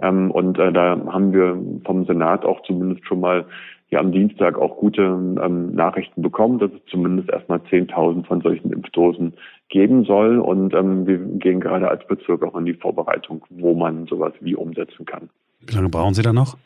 Ähm, 0.01 0.31
und 0.31 0.57
äh, 0.57 0.71
da 0.71 0.99
haben 1.11 1.31
wir 1.31 1.57
vom 1.85 2.05
Senat 2.05 2.43
auch 2.43 2.61
zumindest 2.63 3.05
schon 3.05 3.19
mal 3.19 3.45
ja 3.89 3.99
am 3.99 4.11
Dienstag 4.11 4.57
auch 4.57 4.75
gute 4.75 5.01
Nachrichten 5.01 6.21
bekommen, 6.21 6.59
dass 6.59 6.71
es 6.73 6.81
zumindest 6.91 7.29
erstmal 7.29 7.59
10.000 7.59 8.25
von 8.25 8.41
solchen 8.41 8.73
Impfdosen 8.73 9.35
geben 9.69 10.03
soll. 10.03 10.39
Und 10.39 10.73
wir 10.73 11.17
gehen 11.39 11.61
gerade 11.61 11.87
als 11.87 12.05
Bezirk 12.05 12.43
auch 12.43 12.57
in 12.57 12.65
die 12.65 12.73
Vorbereitung, 12.73 13.45
wo 13.49 13.75
man 13.75 14.05
sowas 14.07 14.33
wie 14.41 14.55
umsetzen 14.55 15.05
kann. 15.05 15.29
Wie 15.65 15.73
lange 15.73 15.87
brauchen 15.87 16.13
Sie 16.13 16.21
da 16.21 16.33
noch? 16.33 16.57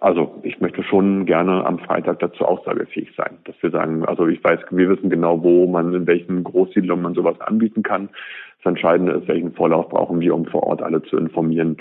Also 0.00 0.38
ich 0.44 0.60
möchte 0.60 0.84
schon 0.84 1.26
gerne 1.26 1.66
am 1.66 1.80
Freitag 1.80 2.20
dazu 2.20 2.44
aussagefähig 2.44 3.10
sein, 3.16 3.38
dass 3.44 3.56
wir 3.60 3.70
sagen, 3.70 4.04
also 4.04 4.28
ich 4.28 4.42
weiß, 4.42 4.60
wir 4.70 4.88
wissen 4.88 5.10
genau, 5.10 5.42
wo 5.42 5.66
man, 5.66 5.92
in 5.92 6.06
welchen 6.06 6.44
Großsiedlungen 6.44 7.02
man 7.02 7.14
sowas 7.14 7.40
anbieten 7.40 7.82
kann. 7.82 8.08
Das 8.62 8.70
Entscheidende 8.70 9.12
ist, 9.12 9.26
welchen 9.26 9.52
Vorlauf 9.52 9.88
brauchen 9.88 10.20
wir, 10.20 10.34
um 10.34 10.46
vor 10.46 10.62
Ort 10.64 10.82
alle 10.82 11.02
zu 11.02 11.16
informieren. 11.16 11.78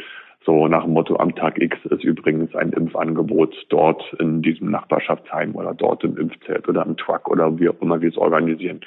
So 0.47 0.67
nach 0.67 0.85
dem 0.85 0.93
Motto, 0.93 1.17
am 1.17 1.35
Tag 1.35 1.61
X 1.61 1.77
ist 1.89 2.05
übrigens 2.05 2.55
ein 2.55 2.71
Impfangebot 2.71 3.53
dort 3.69 4.01
in 4.19 4.41
diesem 4.41 4.71
Nachbarschaftsheim 4.71 5.53
oder 5.55 5.73
dort 5.73 6.05
im 6.05 6.17
Impfzelt 6.17 6.69
oder 6.69 6.85
im 6.85 6.95
Truck 6.95 7.29
oder 7.29 7.59
wie 7.59 7.67
auch 7.67 7.81
immer 7.81 7.99
wir 8.01 8.09
es 8.09 8.17
organisieren. 8.17 8.79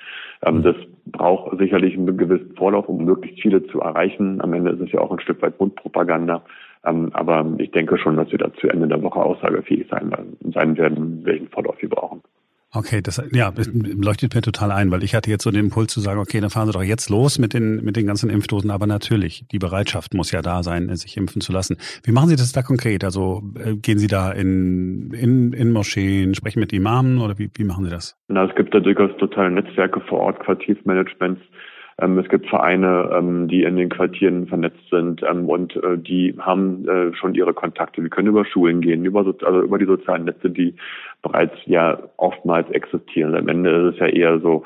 Ähm, 0.43 0.59
mhm. 0.59 0.63
das 0.63 0.77
braucht 1.07 1.59
sicherlich 1.59 1.95
einen 1.95 2.17
gewissen 2.17 2.57
Vorlauf, 2.57 2.89
um 2.89 3.05
möglichst 3.05 3.43
viele 3.43 3.63
zu 3.67 3.81
erreichen. 3.81 4.41
Am 4.41 4.55
Ende 4.55 4.71
ist 4.71 4.81
es 4.81 4.91
ja 4.93 5.01
auch 5.01 5.13
ein 5.13 5.21
Stück 5.21 5.43
weit 5.43 5.61
Mundpropaganda. 5.61 6.43
Ähm, 6.85 7.11
aber 7.13 7.47
ich 7.59 7.71
denke 7.73 7.99
schon, 7.99 8.17
dass 8.17 8.31
wir 8.31 8.39
da 8.39 8.53
zu 8.55 8.69
Ende 8.69 8.89
der 8.89 9.03
Woche 9.03 9.21
aussagefähig 9.21 9.87
sein, 9.91 10.11
sein 10.53 10.77
werden, 10.79 11.25
welchen 11.25 11.49
Vorlauf 11.49 11.77
wir 11.81 11.89
brauchen. 11.89 12.23
Okay, 12.73 13.01
das 13.03 13.21
ja, 13.33 13.53
leuchtet 13.75 14.33
mir 14.33 14.43
total 14.43 14.71
ein, 14.71 14.93
weil 14.93 15.03
ich 15.03 15.17
hatte 15.17 15.29
jetzt 15.29 15.43
so 15.43 15.51
den 15.51 15.65
Impuls 15.65 15.93
zu 15.93 15.99
sagen, 15.99 16.21
okay, 16.21 16.41
dann 16.41 16.51
fahren 16.51 16.69
Sie 16.69 16.73
doch 16.73 16.85
jetzt 16.85 17.11
los 17.11 17.41
mit 17.41 17.53
den 17.53 17.85
mit 17.85 17.97
den 17.97 18.07
ganzen 18.07 18.31
Impfdosen, 18.31 18.71
aber 18.71 18.87
natürlich, 18.87 19.45
die 19.51 19.59
Bereitschaft 19.59 20.15
muss 20.15 20.31
ja 20.31 20.41
da 20.41 20.63
sein, 20.63 20.95
sich 20.95 21.17
impfen 21.17 21.41
zu 21.41 21.53
lassen. 21.53 21.79
Wie 22.05 22.13
machen 22.13 22.29
Sie 22.29 22.37
das 22.37 22.53
da 22.53 22.63
konkret? 22.63 23.03
Also 23.03 23.43
äh, 23.59 23.75
gehen 23.75 23.99
Sie 23.99 24.07
da 24.07 24.31
in, 24.31 25.11
in, 25.13 25.53
in 25.53 25.73
Moscheen, 25.73 26.37
sprechen 26.37 26.61
mit 26.61 26.73
Imamen 26.73 27.19
oder 27.19 27.41
wie, 27.41 27.51
wie 27.57 27.65
machen 27.65 27.85
Sie 27.87 27.91
das? 27.91 28.17
Na, 28.29 28.45
es 28.45 28.55
gibt 28.55 28.73
da 28.73 28.79
durchaus 28.79 29.11
totale 29.19 29.51
Netzwerke 29.51 30.01
vor 30.03 30.21
Ort, 30.21 30.39
Quartiersmanagements, 30.39 31.41
es 32.01 32.29
gibt 32.29 32.49
Vereine, 32.49 33.11
ähm, 33.13 33.49
die 33.49 33.63
in 33.63 33.77
den 33.77 33.89
Quartieren 33.89 34.47
vernetzt 34.47 34.89
sind 34.91 35.23
ähm, 35.23 35.49
und 35.49 35.77
äh, 35.77 35.99
die 35.99 36.35
haben 36.39 36.89
äh, 36.89 37.15
schon 37.15 37.35
ihre 37.35 37.55
Kontakte. 37.55 38.03
Wir 38.03 38.11
können 38.11 38.29
über 38.29 38.45
Schulen 38.45 38.81
gehen, 38.81 39.05
über, 39.05 39.25
so, 39.25 39.35
also 39.45 39.63
über 39.63 39.79
die 39.79 39.87
sozialen 39.87 40.25
Netze, 40.25 40.51
die 40.51 40.75
bereits 41.23 41.55
ja 41.67 41.99
oftmals 42.17 42.71
existieren. 42.71 43.35
Am 43.35 43.49
Ende 43.49 43.71
ist 43.71 43.95
es 43.95 44.01
ja 44.01 44.07
eher 44.07 44.41
so, 44.41 44.65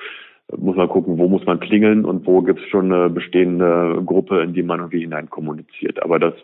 muss 0.56 0.76
man 0.76 0.88
gucken, 0.88 1.18
wo 1.18 1.28
muss 1.28 1.44
man 1.46 1.58
klingeln 1.58 2.04
und 2.04 2.26
wo 2.26 2.42
gibt 2.42 2.60
es 2.60 2.68
schon 2.68 2.92
eine 2.92 3.08
bestehende 3.08 4.02
Gruppe, 4.04 4.42
in 4.42 4.52
die 4.52 4.62
man 4.62 4.80
irgendwie 4.80 5.00
hinein 5.00 5.30
kommuniziert. 5.30 6.02
Aber 6.02 6.18
das 6.18 6.34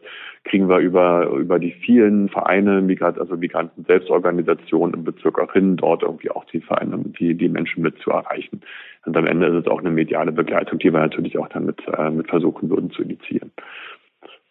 kriegen 0.44 0.68
wir 0.68 0.78
über, 0.78 1.28
über 1.28 1.58
die 1.58 1.72
vielen 1.72 2.28
Vereine, 2.30 2.82
also 3.00 3.36
Migranten 3.36 3.84
Selbstorganisationen 3.84 4.94
im 4.94 5.04
Bezirk 5.04 5.38
auch 5.38 5.52
hin, 5.52 5.76
dort 5.76 6.02
irgendwie 6.02 6.30
auch 6.30 6.44
die 6.46 6.60
Vereine, 6.60 6.98
die, 7.18 7.34
die 7.34 7.48
Menschen 7.48 7.82
mit 7.82 7.98
zu 7.98 8.10
erreichen. 8.10 8.62
Und 9.06 9.16
am 9.16 9.26
Ende 9.26 9.46
ist 9.46 9.66
es 9.66 9.66
auch 9.66 9.80
eine 9.80 9.90
mediale 9.90 10.32
Begleitung, 10.32 10.78
die 10.78 10.92
wir 10.92 11.00
natürlich 11.00 11.38
auch 11.38 11.48
damit 11.48 11.80
äh, 11.96 12.10
mit 12.10 12.28
versuchen 12.28 12.68
würden 12.68 12.90
zu 12.90 13.02
initiieren. 13.02 13.50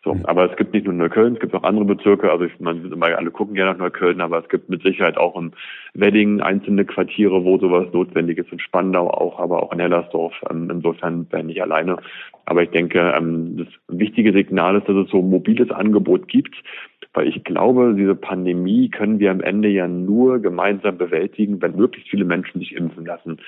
So, 0.03 0.13
mhm. 0.13 0.25
aber 0.25 0.50
es 0.50 0.56
gibt 0.56 0.74
nicht 0.74 0.86
nur 0.86 0.94
Neukölln, 0.94 1.34
es 1.34 1.39
gibt 1.41 1.53
auch 1.53 1.63
andere 1.63 1.84
Bezirke. 1.84 2.32
Also 2.32 2.46
ich, 2.46 2.58
man 2.60 2.89
immer 2.89 3.08
alle 3.08 3.32
gucken 3.32 3.56
gerne 3.56 3.72
nach 3.72 3.79
Neukölln, 3.79 4.22
aber 4.22 4.39
es 4.39 4.48
gibt 4.48 4.70
mit 4.70 4.82
Sicherheit 4.82 5.18
auch 5.18 5.36
im 5.36 5.51
Wedding 5.94 6.39
einzelne 6.39 6.86
Quartiere, 6.86 7.44
wo 7.44 7.58
sowas 7.58 7.88
notwendig 7.91 8.38
ist. 8.38 8.51
In 8.51 8.60
Spandau 8.60 9.10
auch, 9.10 9.39
aber 9.39 9.62
auch 9.62 9.74
in 9.74 9.79
Hellersdorf. 9.79 10.34
Ähm, 10.50 10.70
insofern 10.72 11.25
bin 11.25 11.41
ich 11.41 11.46
nicht 11.48 11.62
alleine. 11.62 11.98
Aber 12.46 12.63
ich 12.63 12.70
denke, 12.70 13.13
ähm, 13.15 13.58
das 13.58 13.68
wichtige 13.89 14.32
Signal 14.32 14.77
ist, 14.77 14.88
dass 14.88 14.96
es 14.96 15.12
so 15.12 15.20
ein 15.20 15.29
mobiles 15.29 15.70
Angebot 15.70 16.29
gibt, 16.29 16.56
weil 17.13 17.27
ich 17.27 17.44
glaube, 17.44 17.94
diese 17.98 18.15
Pandemie 18.15 18.89
können 18.89 19.20
wir 19.20 19.32
am 19.32 19.41
Ende 19.41 19.68
ja 19.68 19.88
nur 19.88 20.39
gemeinsam 20.39 20.98
bewältigen, 20.98 21.62
wenn 21.62 21.75
möglichst 21.75 22.10
viele 22.10 22.25
Menschen 22.25 22.60
sich 22.60 22.74
impfen 22.75 23.06
lassen. 23.06 23.39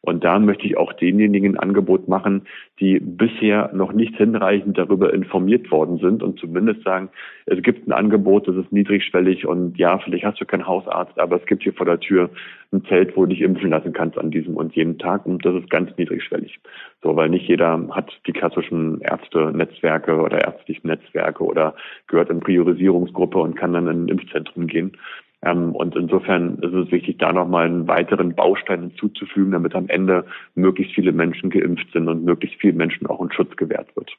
Und 0.00 0.24
da 0.24 0.38
möchte 0.38 0.66
ich 0.66 0.76
auch 0.76 0.92
denjenigen 0.92 1.54
ein 1.54 1.58
Angebot 1.58 2.08
machen, 2.08 2.46
die 2.80 3.00
bisher 3.00 3.70
noch 3.74 3.92
nicht 3.92 4.16
hinreichend 4.16 4.78
darüber 4.78 5.12
informiert 5.12 5.70
worden 5.70 5.98
sind 5.98 6.22
und 6.22 6.38
zumindest 6.38 6.82
sagen, 6.84 7.08
es 7.46 7.62
gibt 7.62 7.86
ein 7.86 7.92
Angebot, 7.92 8.46
das 8.46 8.56
ist 8.56 8.72
niedrigschwellig 8.72 9.46
und 9.46 9.76
ja, 9.78 9.98
vielleicht 9.98 10.24
hast 10.24 10.40
du 10.40 10.44
keinen 10.44 10.66
Hausarzt, 10.66 11.18
aber 11.18 11.36
es 11.36 11.46
gibt 11.46 11.62
hier 11.62 11.72
vor 11.72 11.86
der 11.86 12.00
Tür 12.00 12.30
ein 12.72 12.84
Zelt, 12.84 13.16
wo 13.16 13.22
du 13.22 13.30
dich 13.30 13.40
impfen 13.40 13.70
lassen 13.70 13.92
kannst 13.92 14.18
an 14.18 14.30
diesem 14.30 14.56
und 14.56 14.74
jenem 14.74 14.98
Tag 14.98 15.26
und 15.26 15.44
das 15.44 15.54
ist 15.54 15.70
ganz 15.70 15.90
niedrigschwellig. 15.96 16.60
So, 17.02 17.16
weil 17.16 17.28
nicht 17.28 17.48
jeder 17.48 17.88
hat 17.90 18.12
die 18.26 18.32
klassischen 18.32 19.00
Ärzte-Netzwerke 19.00 20.16
oder 20.16 20.44
ärztlichen 20.44 20.88
Netzwerke 20.88 21.44
oder 21.44 21.74
gehört 22.06 22.30
in 22.30 22.40
Priorisierungsgruppe 22.40 23.38
und 23.38 23.56
kann 23.56 23.72
dann 23.72 23.88
in 23.88 24.04
ein 24.04 24.08
Impfzentrum 24.08 24.66
gehen. 24.66 24.92
Ähm, 25.42 25.74
und 25.74 25.94
insofern 25.94 26.58
ist 26.58 26.74
es 26.74 26.90
wichtig, 26.90 27.18
da 27.18 27.32
nochmal 27.32 27.66
einen 27.66 27.86
weiteren 27.86 28.34
Baustein 28.34 28.90
hinzuzufügen, 28.90 29.52
damit 29.52 29.74
am 29.74 29.88
Ende 29.88 30.24
möglichst 30.54 30.94
viele 30.94 31.12
Menschen 31.12 31.50
geimpft 31.50 31.86
sind 31.92 32.08
und 32.08 32.24
möglichst 32.24 32.60
vielen 32.60 32.76
Menschen 32.76 33.06
auch 33.06 33.20
ein 33.20 33.32
Schutz 33.32 33.56
gewährt 33.56 33.94
wird. 33.96 34.10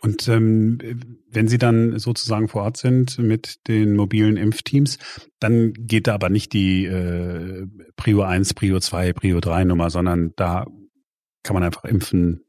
Und 0.00 0.28
ähm, 0.28 0.78
wenn 1.30 1.48
Sie 1.48 1.58
dann 1.58 1.98
sozusagen 1.98 2.48
vor 2.48 2.62
Ort 2.62 2.76
sind 2.76 3.18
mit 3.18 3.66
den 3.66 3.96
mobilen 3.96 4.36
Impfteams, 4.36 4.98
dann 5.40 5.72
geht 5.74 6.06
da 6.06 6.14
aber 6.14 6.28
nicht 6.28 6.52
die 6.52 6.84
äh, 6.84 7.66
Prio 7.96 8.22
1, 8.22 8.54
Prio 8.54 8.78
2, 8.78 9.12
Prio 9.12 9.40
3 9.40 9.64
Nummer, 9.64 9.90
sondern 9.90 10.32
da 10.36 10.66
kann 11.42 11.54
man 11.54 11.64
einfach 11.64 11.84
impfen, 11.84 12.44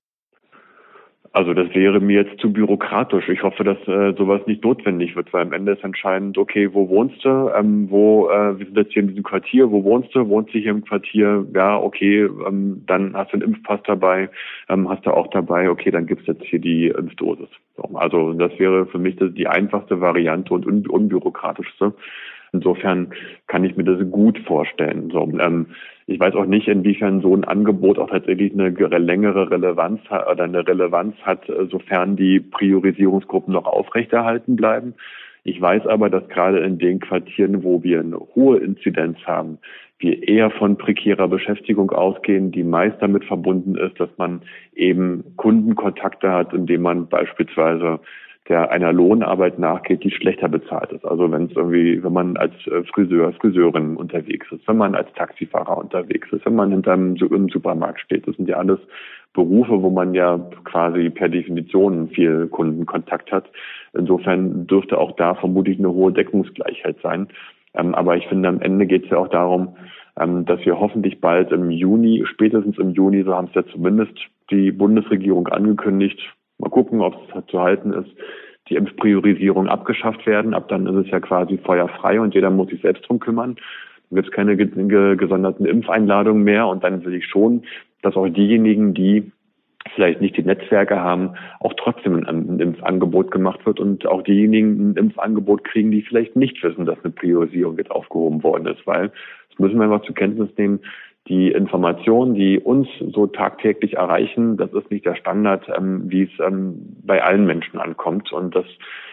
also 1.31 1.53
das 1.53 1.73
wäre 1.75 1.99
mir 1.99 2.23
jetzt 2.23 2.39
zu 2.41 2.51
bürokratisch. 2.51 3.29
Ich 3.29 3.43
hoffe, 3.43 3.63
dass 3.63 3.77
äh, 3.87 4.13
sowas 4.17 4.41
nicht 4.47 4.63
notwendig 4.63 5.15
wird, 5.15 5.31
weil 5.31 5.43
am 5.43 5.53
Ende 5.53 5.73
ist 5.73 5.83
entscheidend, 5.83 6.37
okay, 6.37 6.73
wo 6.73 6.89
wohnst 6.89 7.23
du? 7.23 7.51
Ähm, 7.55 7.87
wo, 7.89 8.29
äh, 8.29 8.57
wir 8.57 8.65
sind 8.65 8.77
jetzt 8.77 8.93
hier 8.93 9.03
in 9.03 9.09
diesem 9.09 9.23
Quartier, 9.23 9.71
wo 9.71 9.83
wohnst 9.83 10.13
du? 10.15 10.27
Wohnst 10.27 10.53
du 10.53 10.59
hier 10.59 10.71
im 10.71 10.83
Quartier? 10.83 11.45
Ja, 11.53 11.77
okay, 11.77 12.21
ähm, 12.47 12.83
dann 12.87 13.15
hast 13.15 13.31
du 13.31 13.37
einen 13.37 13.43
Impfpass 13.43 13.81
dabei, 13.85 14.29
ähm, 14.69 14.89
hast 14.89 15.05
du 15.05 15.11
auch 15.11 15.27
dabei, 15.27 15.69
okay, 15.69 15.91
dann 15.91 16.07
gibt's 16.07 16.25
jetzt 16.25 16.43
hier 16.45 16.59
die 16.59 16.87
Impfdosis. 16.87 17.49
So, 17.77 17.83
also 17.95 18.33
das 18.33 18.57
wäre 18.57 18.87
für 18.87 18.99
mich 18.99 19.15
die 19.19 19.47
einfachste 19.47 20.01
Variante 20.01 20.53
und 20.53 20.65
un 20.65 20.87
unbürokratischste. 20.87 21.93
Insofern 22.51 23.13
kann 23.47 23.63
ich 23.63 23.75
mir 23.77 23.83
das 23.83 23.99
gut 24.09 24.39
vorstellen. 24.39 25.09
So, 25.11 25.29
ähm, 25.39 25.67
ich 26.07 26.19
weiß 26.19 26.33
auch 26.35 26.45
nicht, 26.45 26.67
inwiefern 26.67 27.21
so 27.21 27.35
ein 27.35 27.43
Angebot 27.43 27.99
auch 27.99 28.09
tatsächlich 28.09 28.53
eine 28.53 28.69
längere 28.69 29.51
Relevanz 29.51 30.01
hat 30.09 30.27
oder 30.27 30.43
eine 30.45 30.67
Relevanz 30.67 31.15
hat, 31.21 31.47
äh, 31.49 31.67
sofern 31.69 32.15
die 32.15 32.39
Priorisierungsgruppen 32.39 33.53
noch 33.53 33.65
aufrechterhalten 33.65 34.55
bleiben. 34.55 34.95
Ich 35.43 35.61
weiß 35.61 35.87
aber, 35.87 36.09
dass 36.09 36.27
gerade 36.27 36.59
in 36.59 36.77
den 36.79 36.99
Quartieren, 36.99 37.63
wo 37.63 37.83
wir 37.83 37.99
eine 37.99 38.19
hohe 38.19 38.57
Inzidenz 38.57 39.17
haben, 39.25 39.59
wir 39.99 40.27
eher 40.27 40.49
von 40.49 40.77
prekärer 40.77 41.27
Beschäftigung 41.27 41.91
ausgehen, 41.91 42.51
die 42.51 42.63
meist 42.63 42.97
damit 43.01 43.25
verbunden 43.25 43.75
ist, 43.75 43.99
dass 43.99 44.09
man 44.17 44.41
eben 44.73 45.23
Kundenkontakte 45.35 46.31
hat, 46.31 46.53
indem 46.53 46.83
man 46.83 47.07
beispielsweise 47.07 47.99
der 48.49 48.71
einer 48.71 48.91
Lohnarbeit 48.91 49.59
nachgeht, 49.59 50.03
die 50.03 50.09
schlechter 50.09 50.49
bezahlt 50.49 50.91
ist. 50.91 51.05
Also 51.05 51.31
wenn 51.31 51.45
es 51.45 51.51
irgendwie, 51.55 52.03
wenn 52.03 52.13
man 52.13 52.35
als 52.35 52.53
äh, 52.65 52.83
Friseur, 52.83 53.31
Friseurin 53.33 53.95
unterwegs 53.95 54.51
ist, 54.51 54.67
wenn 54.67 54.77
man 54.77 54.95
als 54.95 55.13
Taxifahrer 55.13 55.77
unterwegs 55.77 56.27
ist, 56.33 56.45
wenn 56.45 56.55
man 56.55 56.71
hinterm 56.71 57.15
im 57.15 57.49
Supermarkt 57.49 57.99
steht, 57.99 58.27
das 58.27 58.35
sind 58.35 58.49
ja 58.49 58.57
alles 58.57 58.79
Berufe, 59.33 59.83
wo 59.83 59.91
man 59.91 60.15
ja 60.15 60.39
quasi 60.63 61.11
per 61.11 61.29
Definition 61.29 62.09
viel 62.09 62.47
Kundenkontakt 62.47 63.31
hat. 63.31 63.45
Insofern 63.93 64.65
dürfte 64.65 64.97
auch 64.97 65.15
da 65.15 65.35
vermutlich 65.35 65.77
eine 65.77 65.91
hohe 65.91 66.11
Deckungsgleichheit 66.11 66.97
sein. 67.03 67.27
Ähm, 67.75 67.93
aber 67.93 68.17
ich 68.17 68.25
finde, 68.27 68.49
am 68.49 68.61
Ende 68.61 68.87
geht 68.87 69.05
es 69.05 69.11
ja 69.11 69.17
auch 69.19 69.27
darum, 69.27 69.75
ähm, 70.19 70.45
dass 70.45 70.65
wir 70.65 70.79
hoffentlich 70.79 71.21
bald 71.21 71.51
im 71.51 71.69
Juni, 71.69 72.23
spätestens 72.25 72.79
im 72.79 72.91
Juni, 72.91 73.23
so 73.23 73.35
haben 73.35 73.47
es 73.49 73.53
ja 73.53 73.63
zumindest 73.67 74.13
die 74.49 74.71
Bundesregierung 74.71 75.47
angekündigt, 75.47 76.19
mal 76.59 76.69
gucken, 76.69 77.01
ob 77.01 77.15
es 77.35 77.45
zu 77.47 77.59
halten 77.59 77.93
ist, 77.93 78.09
die 78.69 78.75
Impfpriorisierung 78.75 79.67
abgeschafft 79.67 80.25
werden. 80.27 80.53
Ab 80.53 80.67
dann 80.69 80.85
ist 80.85 81.05
es 81.05 81.11
ja 81.11 81.19
quasi 81.19 81.57
feuerfrei 81.57 82.19
und 82.21 82.35
jeder 82.35 82.51
muss 82.51 82.69
sich 82.69 82.81
selbst 82.81 83.07
drum 83.07 83.19
kümmern. 83.19 83.55
Dann 84.09 84.15
gibt 84.15 84.27
es 84.27 84.33
keine 84.33 84.55
gesonderten 84.55 85.65
Impfeinladungen 85.65 86.43
mehr 86.43 86.67
und 86.67 86.83
dann 86.83 87.03
will 87.03 87.15
ich 87.15 87.25
schon, 87.25 87.63
dass 88.01 88.15
auch 88.15 88.27
diejenigen, 88.27 88.93
die 88.93 89.31
vielleicht 89.95 90.21
nicht 90.21 90.37
die 90.37 90.43
Netzwerke 90.43 90.99
haben, 90.99 91.35
auch 91.59 91.73
trotzdem 91.77 92.23
ein, 92.25 92.59
Impfangebot 92.59 93.31
gemacht 93.31 93.65
wird 93.65 93.79
und 93.79 94.05
auch 94.05 94.21
diejenigen 94.23 94.91
ein 94.91 94.95
Impfangebot 94.95 95.63
kriegen, 95.63 95.91
die 95.91 96.01
vielleicht 96.01 96.35
nicht 96.35 96.61
wissen, 96.63 96.85
dass 96.85 96.97
eine 97.03 97.13
Priorisierung 97.13 97.77
jetzt 97.77 97.91
aufgehoben 97.91 98.43
worden 98.43 98.67
ist, 98.67 98.85
weil 98.85 99.11
das 99.49 99.59
müssen 99.59 99.77
wir 99.77 99.85
einfach 99.85 100.05
zur 100.05 100.15
Kenntnis 100.15 100.49
nehmen. 100.57 100.79
Die 101.29 101.51
Informationen, 101.51 102.33
die 102.33 102.59
uns 102.59 102.87
so 102.99 103.27
tagtäglich 103.27 103.97
erreichen, 103.97 104.57
das 104.57 104.73
ist 104.73 104.89
nicht 104.89 105.05
der 105.05 105.15
Standard, 105.15 105.69
ähm, 105.77 106.09
wie 106.09 106.23
es 106.23 106.31
ähm, 106.39 106.97
bei 107.03 107.23
allen 107.23 107.45
Menschen 107.45 107.79
ankommt. 107.79 108.33
Und 108.33 108.55
das 108.55 108.65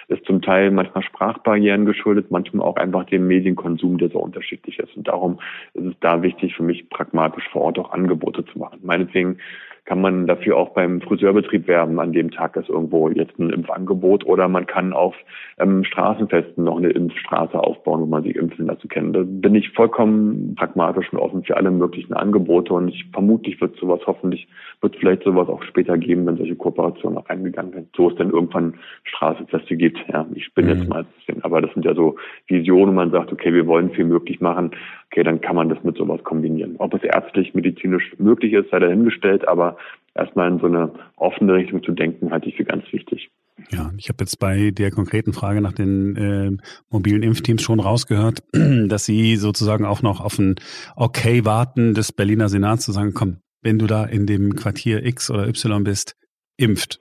ist 0.08 0.25
zum 0.25 0.40
Teil 0.40 0.70
manchmal 0.70 1.04
Sprachbarrieren 1.04 1.85
geschuldet, 1.85 2.30
manchmal 2.30 2.66
auch 2.66 2.76
einfach 2.76 3.04
dem 3.04 3.26
Medienkonsum, 3.26 3.99
der 3.99 4.08
so 4.08 4.18
unterschiedlich 4.18 4.78
ist. 4.78 4.96
Und 4.96 5.08
darum 5.08 5.40
ist 5.75 5.85
es 5.85 5.94
da 6.00 6.23
wichtig 6.23 6.56
für 6.56 6.62
mich, 6.62 6.88
pragmatisch 6.88 7.46
vor 7.52 7.62
Ort 7.62 7.78
auch 7.78 7.92
Angebote 7.92 8.46
zu 8.46 8.58
machen. 8.58 8.80
Meinetwegen 8.82 9.38
kann 9.86 10.00
man 10.00 10.26
dafür 10.26 10.56
auch 10.56 10.70
beim 10.70 11.00
Friseurbetrieb 11.00 11.68
werben. 11.68 12.00
An 12.00 12.12
dem 12.12 12.32
Tag 12.32 12.56
ist 12.56 12.68
irgendwo 12.68 13.08
jetzt 13.08 13.38
ein 13.38 13.50
Impfangebot 13.50 14.26
oder 14.26 14.48
man 14.48 14.66
kann 14.66 14.92
auf 14.92 15.14
ähm, 15.58 15.84
Straßenfesten 15.84 16.64
noch 16.64 16.76
eine 16.76 16.90
Impfstraße 16.90 17.58
aufbauen, 17.58 18.00
wo 18.02 18.06
man 18.06 18.24
sich 18.24 18.34
impfen 18.34 18.66
lassen 18.66 18.88
kann. 18.88 19.12
Da 19.12 19.22
bin 19.24 19.54
ich 19.54 19.70
vollkommen 19.70 20.56
pragmatisch 20.56 21.12
und 21.12 21.20
offen 21.20 21.44
für 21.44 21.56
alle 21.56 21.70
möglichen 21.70 22.14
Angebote 22.14 22.74
und 22.74 22.88
ich 22.88 23.06
vermutlich 23.12 23.60
wird 23.60 23.76
sowas 23.76 24.00
hoffentlich, 24.06 24.48
wird 24.80 24.96
vielleicht 24.96 25.22
sowas 25.22 25.48
auch 25.48 25.62
später 25.62 25.96
geben, 25.96 26.26
wenn 26.26 26.36
solche 26.36 26.56
Kooperationen 26.56 27.18
auch 27.18 27.28
eingegangen 27.28 27.72
werden. 27.72 27.88
So 27.96 28.10
es 28.10 28.16
dann 28.16 28.30
irgendwann 28.30 28.74
Straßenfeste 29.04 29.76
gibt. 29.76 29.98
Ja, 30.12 30.26
ich 30.34 30.52
bin 30.52 30.64
mhm. 30.64 30.70
jetzt 30.72 30.88
mal 30.88 30.98
ein 31.00 31.06
bisschen, 31.16 31.44
aber 31.44 31.62
das 31.62 31.72
sind 31.74 31.84
ja 31.84 31.94
so 31.94 32.16
Visionen, 32.48 32.96
man 32.96 33.12
sagt, 33.12 33.32
okay, 33.32 33.54
wir 33.54 33.68
wollen 33.68 33.90
viel 33.90 34.04
möglich 34.04 34.40
machen. 34.40 34.72
Okay, 35.10 35.22
dann 35.22 35.40
kann 35.40 35.56
man 35.56 35.68
das 35.68 35.82
mit 35.82 35.96
sowas 35.96 36.22
kombinieren. 36.25 36.76
Ob 36.78 36.94
es 36.94 37.02
ärztlich, 37.02 37.54
medizinisch 37.54 38.14
möglich 38.18 38.52
ist, 38.52 38.70
sei 38.70 38.80
dahingestellt, 38.80 39.46
aber 39.46 39.76
erstmal 40.14 40.50
in 40.50 40.58
so 40.58 40.66
eine 40.66 40.92
offene 41.16 41.54
Richtung 41.54 41.82
zu 41.82 41.92
denken, 41.92 42.30
halte 42.30 42.48
ich 42.48 42.56
für 42.56 42.64
ganz 42.64 42.84
wichtig. 42.92 43.30
Ja, 43.70 43.90
ich 43.96 44.08
habe 44.08 44.18
jetzt 44.20 44.38
bei 44.38 44.70
der 44.70 44.90
konkreten 44.90 45.32
Frage 45.32 45.60
nach 45.60 45.72
den 45.72 46.16
äh, 46.16 46.62
mobilen 46.90 47.22
Impfteams 47.22 47.62
schon 47.62 47.80
rausgehört, 47.80 48.42
dass 48.52 49.06
Sie 49.06 49.36
sozusagen 49.36 49.84
auch 49.84 50.02
noch 50.02 50.20
auf 50.20 50.38
ein 50.38 50.56
Okay 50.94 51.44
warten 51.44 51.94
des 51.94 52.12
Berliner 52.12 52.48
Senats 52.48 52.84
zu 52.84 52.92
sagen, 52.92 53.14
komm, 53.14 53.38
wenn 53.62 53.78
du 53.78 53.86
da 53.86 54.04
in 54.04 54.26
dem 54.26 54.54
Quartier 54.56 55.04
X 55.04 55.30
oder 55.30 55.48
Y 55.48 55.84
bist, 55.84 56.16
impft. 56.56 57.00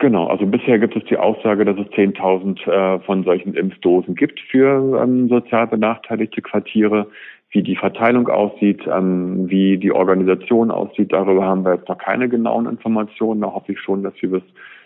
Genau, 0.00 0.28
also 0.28 0.46
bisher 0.46 0.78
gibt 0.78 0.94
es 0.94 1.04
die 1.06 1.16
Aussage, 1.16 1.64
dass 1.64 1.76
es 1.76 1.86
10.000 1.88 2.70
äh, 2.70 3.00
von 3.00 3.24
solchen 3.24 3.54
Impfdosen 3.54 4.14
gibt 4.14 4.38
für 4.38 5.02
ähm, 5.02 5.28
sozial 5.28 5.66
benachteiligte 5.66 6.40
Quartiere. 6.40 7.08
Wie 7.50 7.62
die 7.62 7.74
Verteilung 7.74 8.28
aussieht, 8.28 8.82
ähm, 8.86 9.48
wie 9.50 9.76
die 9.76 9.90
Organisation 9.90 10.70
aussieht, 10.70 11.12
darüber 11.12 11.44
haben 11.44 11.64
wir 11.64 11.74
jetzt 11.74 11.88
noch 11.88 11.98
keine 11.98 12.28
genauen 12.28 12.66
Informationen. 12.66 13.40
Da 13.40 13.52
hoffe 13.52 13.72
ich 13.72 13.80
schon, 13.80 14.04
dass 14.04 14.12
wir 14.20 14.30
bis 14.30 14.42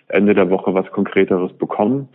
Ende 0.08 0.32
der 0.32 0.48
Woche 0.48 0.72
was 0.72 0.90
Konkreteres 0.92 1.52
bekommen, 1.54 2.08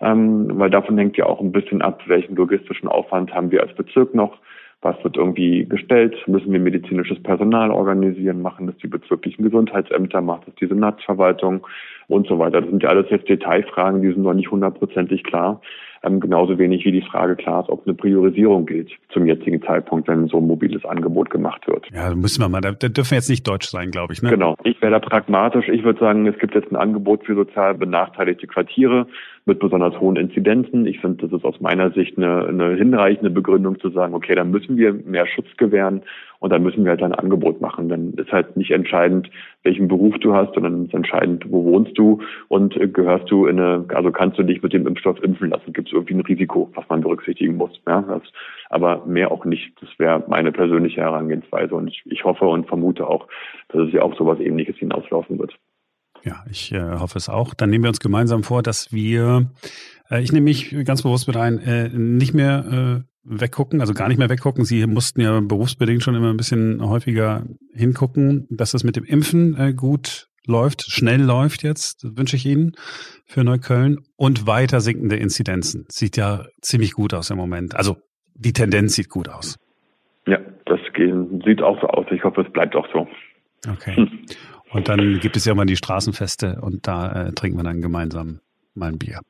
ähm, 0.00 0.50
weil 0.58 0.68
davon 0.68 0.98
hängt 0.98 1.16
ja 1.16 1.26
auch 1.26 1.40
ein 1.40 1.52
bisschen 1.52 1.80
ab, 1.80 2.02
welchen 2.06 2.36
logistischen 2.36 2.88
Aufwand 2.88 3.32
haben 3.32 3.50
wir 3.50 3.62
als 3.62 3.74
Bezirk 3.74 4.14
noch, 4.14 4.38
was 4.82 5.02
wird 5.04 5.16
irgendwie 5.16 5.64
gestellt, 5.64 6.16
müssen 6.26 6.52
wir 6.52 6.58
medizinisches 6.58 7.22
Personal 7.22 7.70
organisieren, 7.70 8.42
machen 8.42 8.66
das 8.66 8.76
die 8.78 8.88
bezirklichen 8.88 9.44
Gesundheitsämter, 9.44 10.20
macht 10.20 10.48
das 10.48 10.54
die 10.56 10.66
Senatsverwaltung 10.66 11.64
und 12.08 12.26
so 12.26 12.38
weiter. 12.38 12.60
Das 12.60 12.70
sind 12.70 12.82
ja 12.82 12.88
alles 12.88 13.06
jetzt 13.08 13.28
Detailfragen, 13.28 14.02
die 14.02 14.08
sind 14.08 14.22
noch 14.22 14.34
nicht 14.34 14.50
hundertprozentig 14.50 15.22
klar. 15.22 15.60
Ähm, 16.04 16.18
genauso 16.18 16.58
wenig 16.58 16.84
wie 16.84 16.92
die 16.92 17.02
Frage 17.02 17.36
klar 17.36 17.62
ist, 17.62 17.68
ob 17.68 17.86
eine 17.86 17.94
Priorisierung 17.94 18.66
gilt 18.66 18.90
zum 19.10 19.26
jetzigen 19.26 19.62
Zeitpunkt, 19.62 20.08
wenn 20.08 20.26
so 20.26 20.38
ein 20.38 20.46
mobiles 20.46 20.84
Angebot 20.84 21.30
gemacht 21.30 21.66
wird. 21.68 21.86
Ja, 21.94 22.10
da 22.10 22.16
müssen 22.16 22.42
wir 22.42 22.48
mal, 22.48 22.60
da, 22.60 22.72
da 22.72 22.88
dürfen 22.88 23.12
wir 23.12 23.18
jetzt 23.18 23.30
nicht 23.30 23.46
deutsch 23.46 23.68
sein, 23.68 23.90
glaube 23.90 24.12
ich. 24.12 24.22
Ne? 24.22 24.30
Genau. 24.30 24.56
Ich 24.64 24.82
wäre 24.82 24.92
da 24.92 24.98
pragmatisch. 24.98 25.68
Ich 25.68 25.84
würde 25.84 26.00
sagen, 26.00 26.26
es 26.26 26.38
gibt 26.38 26.54
jetzt 26.54 26.72
ein 26.72 26.76
Angebot 26.76 27.24
für 27.24 27.36
sozial 27.36 27.74
benachteiligte 27.74 28.48
Quartiere 28.48 29.06
mit 29.44 29.60
besonders 29.60 29.98
hohen 30.00 30.16
Inzidenzen. 30.16 30.86
Ich 30.86 31.00
finde, 31.00 31.26
das 31.26 31.38
ist 31.38 31.44
aus 31.44 31.60
meiner 31.60 31.90
Sicht 31.92 32.16
eine, 32.16 32.46
eine 32.46 32.74
hinreichende 32.74 33.30
Begründung 33.30 33.78
zu 33.78 33.90
sagen, 33.90 34.14
okay, 34.14 34.34
dann 34.34 34.50
müssen 34.50 34.76
wir 34.76 34.92
mehr 34.92 35.26
Schutz 35.26 35.48
gewähren 35.56 36.02
und 36.42 36.50
dann 36.50 36.64
müssen 36.64 36.82
wir 36.82 36.90
halt 36.90 37.02
ein 37.04 37.14
Angebot 37.14 37.60
machen. 37.60 37.88
Dann 37.88 38.14
ist 38.14 38.32
halt 38.32 38.56
nicht 38.56 38.72
entscheidend, 38.72 39.30
welchen 39.62 39.86
Beruf 39.86 40.18
du 40.18 40.34
hast, 40.34 40.54
sondern 40.54 40.86
ist 40.86 40.94
entscheidend, 40.94 41.44
wo 41.48 41.64
wohnst 41.64 41.96
du 41.96 42.20
und 42.48 42.74
gehörst 42.92 43.30
du 43.30 43.46
in 43.46 43.60
eine, 43.60 43.84
also 43.94 44.10
kannst 44.10 44.38
du 44.38 44.42
dich 44.42 44.60
mit 44.60 44.72
dem 44.72 44.88
Impfstoff 44.88 45.22
impfen 45.22 45.50
lassen. 45.50 45.72
Gibt 45.72 45.88
es 45.88 45.94
irgendwie 45.94 46.14
ein 46.14 46.20
Risiko, 46.20 46.68
was 46.74 46.84
man 46.88 47.00
berücksichtigen 47.00 47.56
muss. 47.56 47.70
Ja, 47.86 48.02
das, 48.02 48.22
aber 48.70 49.06
mehr 49.06 49.30
auch 49.30 49.44
nicht. 49.44 49.80
Das 49.80 49.88
wäre 49.98 50.24
meine 50.26 50.50
persönliche 50.50 51.00
Herangehensweise 51.00 51.76
und 51.76 51.86
ich, 51.86 52.02
ich 52.06 52.24
hoffe 52.24 52.44
und 52.44 52.66
vermute 52.66 53.06
auch, 53.06 53.28
dass 53.68 53.86
es 53.86 53.92
ja 53.92 54.02
auch 54.02 54.16
sowas 54.18 54.40
ähnliches 54.40 54.76
hinauslaufen 54.78 55.38
wird. 55.38 55.56
Ja, 56.24 56.44
ich 56.50 56.72
äh, 56.72 56.98
hoffe 56.98 57.18
es 57.18 57.28
auch. 57.28 57.54
Dann 57.54 57.70
nehmen 57.70 57.84
wir 57.84 57.88
uns 57.88 58.00
gemeinsam 58.00 58.42
vor, 58.42 58.62
dass 58.62 58.92
wir, 58.92 59.46
ich 60.20 60.32
nehme 60.32 60.44
mich 60.44 60.74
ganz 60.84 61.02
bewusst 61.02 61.26
mit 61.26 61.36
ein, 61.36 61.58
äh, 61.58 61.88
nicht 61.88 62.34
mehr 62.34 63.04
äh, 63.04 63.12
weggucken, 63.24 63.80
also 63.80 63.94
gar 63.94 64.08
nicht 64.08 64.18
mehr 64.18 64.28
weggucken. 64.28 64.64
Sie 64.64 64.86
mussten 64.86 65.20
ja 65.20 65.38
berufsbedingt 65.40 66.02
schon 66.02 66.14
immer 66.14 66.30
ein 66.30 66.36
bisschen 66.36 66.86
häufiger 66.86 67.44
hingucken, 67.72 68.46
dass 68.50 68.74
es 68.74 68.84
mit 68.84 68.96
dem 68.96 69.04
Impfen 69.04 69.56
äh, 69.56 69.72
gut 69.72 70.28
läuft, 70.46 70.82
schnell 70.82 71.22
läuft 71.22 71.62
jetzt, 71.62 72.04
wünsche 72.16 72.36
ich 72.36 72.46
Ihnen 72.46 72.72
für 73.26 73.44
Neukölln 73.44 73.98
und 74.16 74.46
weiter 74.46 74.80
sinkende 74.80 75.16
Inzidenzen. 75.16 75.86
Sieht 75.88 76.16
ja 76.16 76.46
ziemlich 76.60 76.92
gut 76.92 77.14
aus 77.14 77.30
im 77.30 77.36
Moment. 77.36 77.76
Also 77.76 77.98
die 78.34 78.52
Tendenz 78.52 78.94
sieht 78.94 79.08
gut 79.08 79.28
aus. 79.28 79.56
Ja, 80.26 80.38
das 80.66 80.80
sieht 80.96 81.62
auch 81.62 81.80
so 81.80 81.86
aus. 81.86 82.06
Ich 82.10 82.24
hoffe, 82.24 82.42
es 82.42 82.52
bleibt 82.52 82.74
auch 82.74 82.86
so. 82.92 83.06
Okay. 83.70 84.08
Und 84.70 84.88
dann 84.88 85.20
gibt 85.20 85.36
es 85.36 85.44
ja 85.44 85.54
mal 85.54 85.66
die 85.66 85.76
Straßenfeste 85.76 86.60
und 86.60 86.86
da 86.86 87.28
äh, 87.28 87.32
trinken 87.32 87.58
wir 87.58 87.64
dann 87.64 87.80
gemeinsam 87.80 88.40
mal 88.74 88.90
ein 88.90 88.98
Bier. 88.98 89.20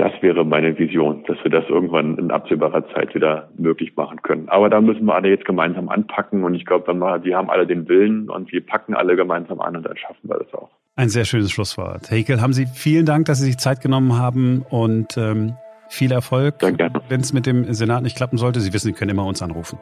Das 0.00 0.12
wäre 0.22 0.46
meine 0.46 0.78
Vision, 0.78 1.24
dass 1.26 1.36
wir 1.42 1.50
das 1.50 1.68
irgendwann 1.68 2.16
in 2.16 2.30
absehbarer 2.30 2.88
Zeit 2.94 3.14
wieder 3.14 3.50
möglich 3.58 3.94
machen 3.96 4.22
können. 4.22 4.48
Aber 4.48 4.70
da 4.70 4.80
müssen 4.80 5.04
wir 5.04 5.14
alle 5.14 5.28
jetzt 5.28 5.44
gemeinsam 5.44 5.90
anpacken 5.90 6.42
und 6.42 6.54
ich 6.54 6.64
glaube, 6.64 6.86
wir 7.22 7.36
haben 7.36 7.50
alle 7.50 7.66
den 7.66 7.86
Willen 7.86 8.30
und 8.30 8.50
wir 8.50 8.64
packen 8.64 8.94
alle 8.94 9.14
gemeinsam 9.14 9.60
an 9.60 9.76
und 9.76 9.84
dann 9.84 9.98
schaffen 9.98 10.20
wir 10.22 10.38
das 10.38 10.54
auch. 10.54 10.70
Ein 10.96 11.10
sehr 11.10 11.26
schönes 11.26 11.50
Schlusswort. 11.50 12.10
Hekel, 12.10 12.40
haben 12.40 12.54
Sie 12.54 12.64
vielen 12.64 13.04
Dank, 13.04 13.26
dass 13.26 13.40
Sie 13.40 13.44
sich 13.44 13.58
Zeit 13.58 13.82
genommen 13.82 14.16
haben 14.16 14.64
und 14.70 15.18
ähm, 15.18 15.52
viel 15.90 16.12
Erfolg. 16.12 16.54
Wenn 16.62 17.20
es 17.20 17.34
mit 17.34 17.44
dem 17.44 17.70
Senat 17.74 18.02
nicht 18.02 18.16
klappen 18.16 18.38
sollte, 18.38 18.60
Sie 18.60 18.72
wissen, 18.72 18.86
Sie 18.86 18.94
können 18.94 19.10
immer 19.10 19.26
uns 19.26 19.42
anrufen. 19.42 19.78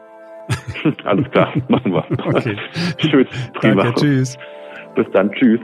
Alles 1.04 1.30
klar, 1.30 1.52
machen 1.68 1.92
wir. 1.92 2.04
Okay. 2.26 2.56
Tschüss. 2.98 3.28
Danke, 3.62 3.94
tschüss. 3.94 4.36
Bis 4.96 5.06
dann, 5.12 5.30
tschüss. 5.30 5.60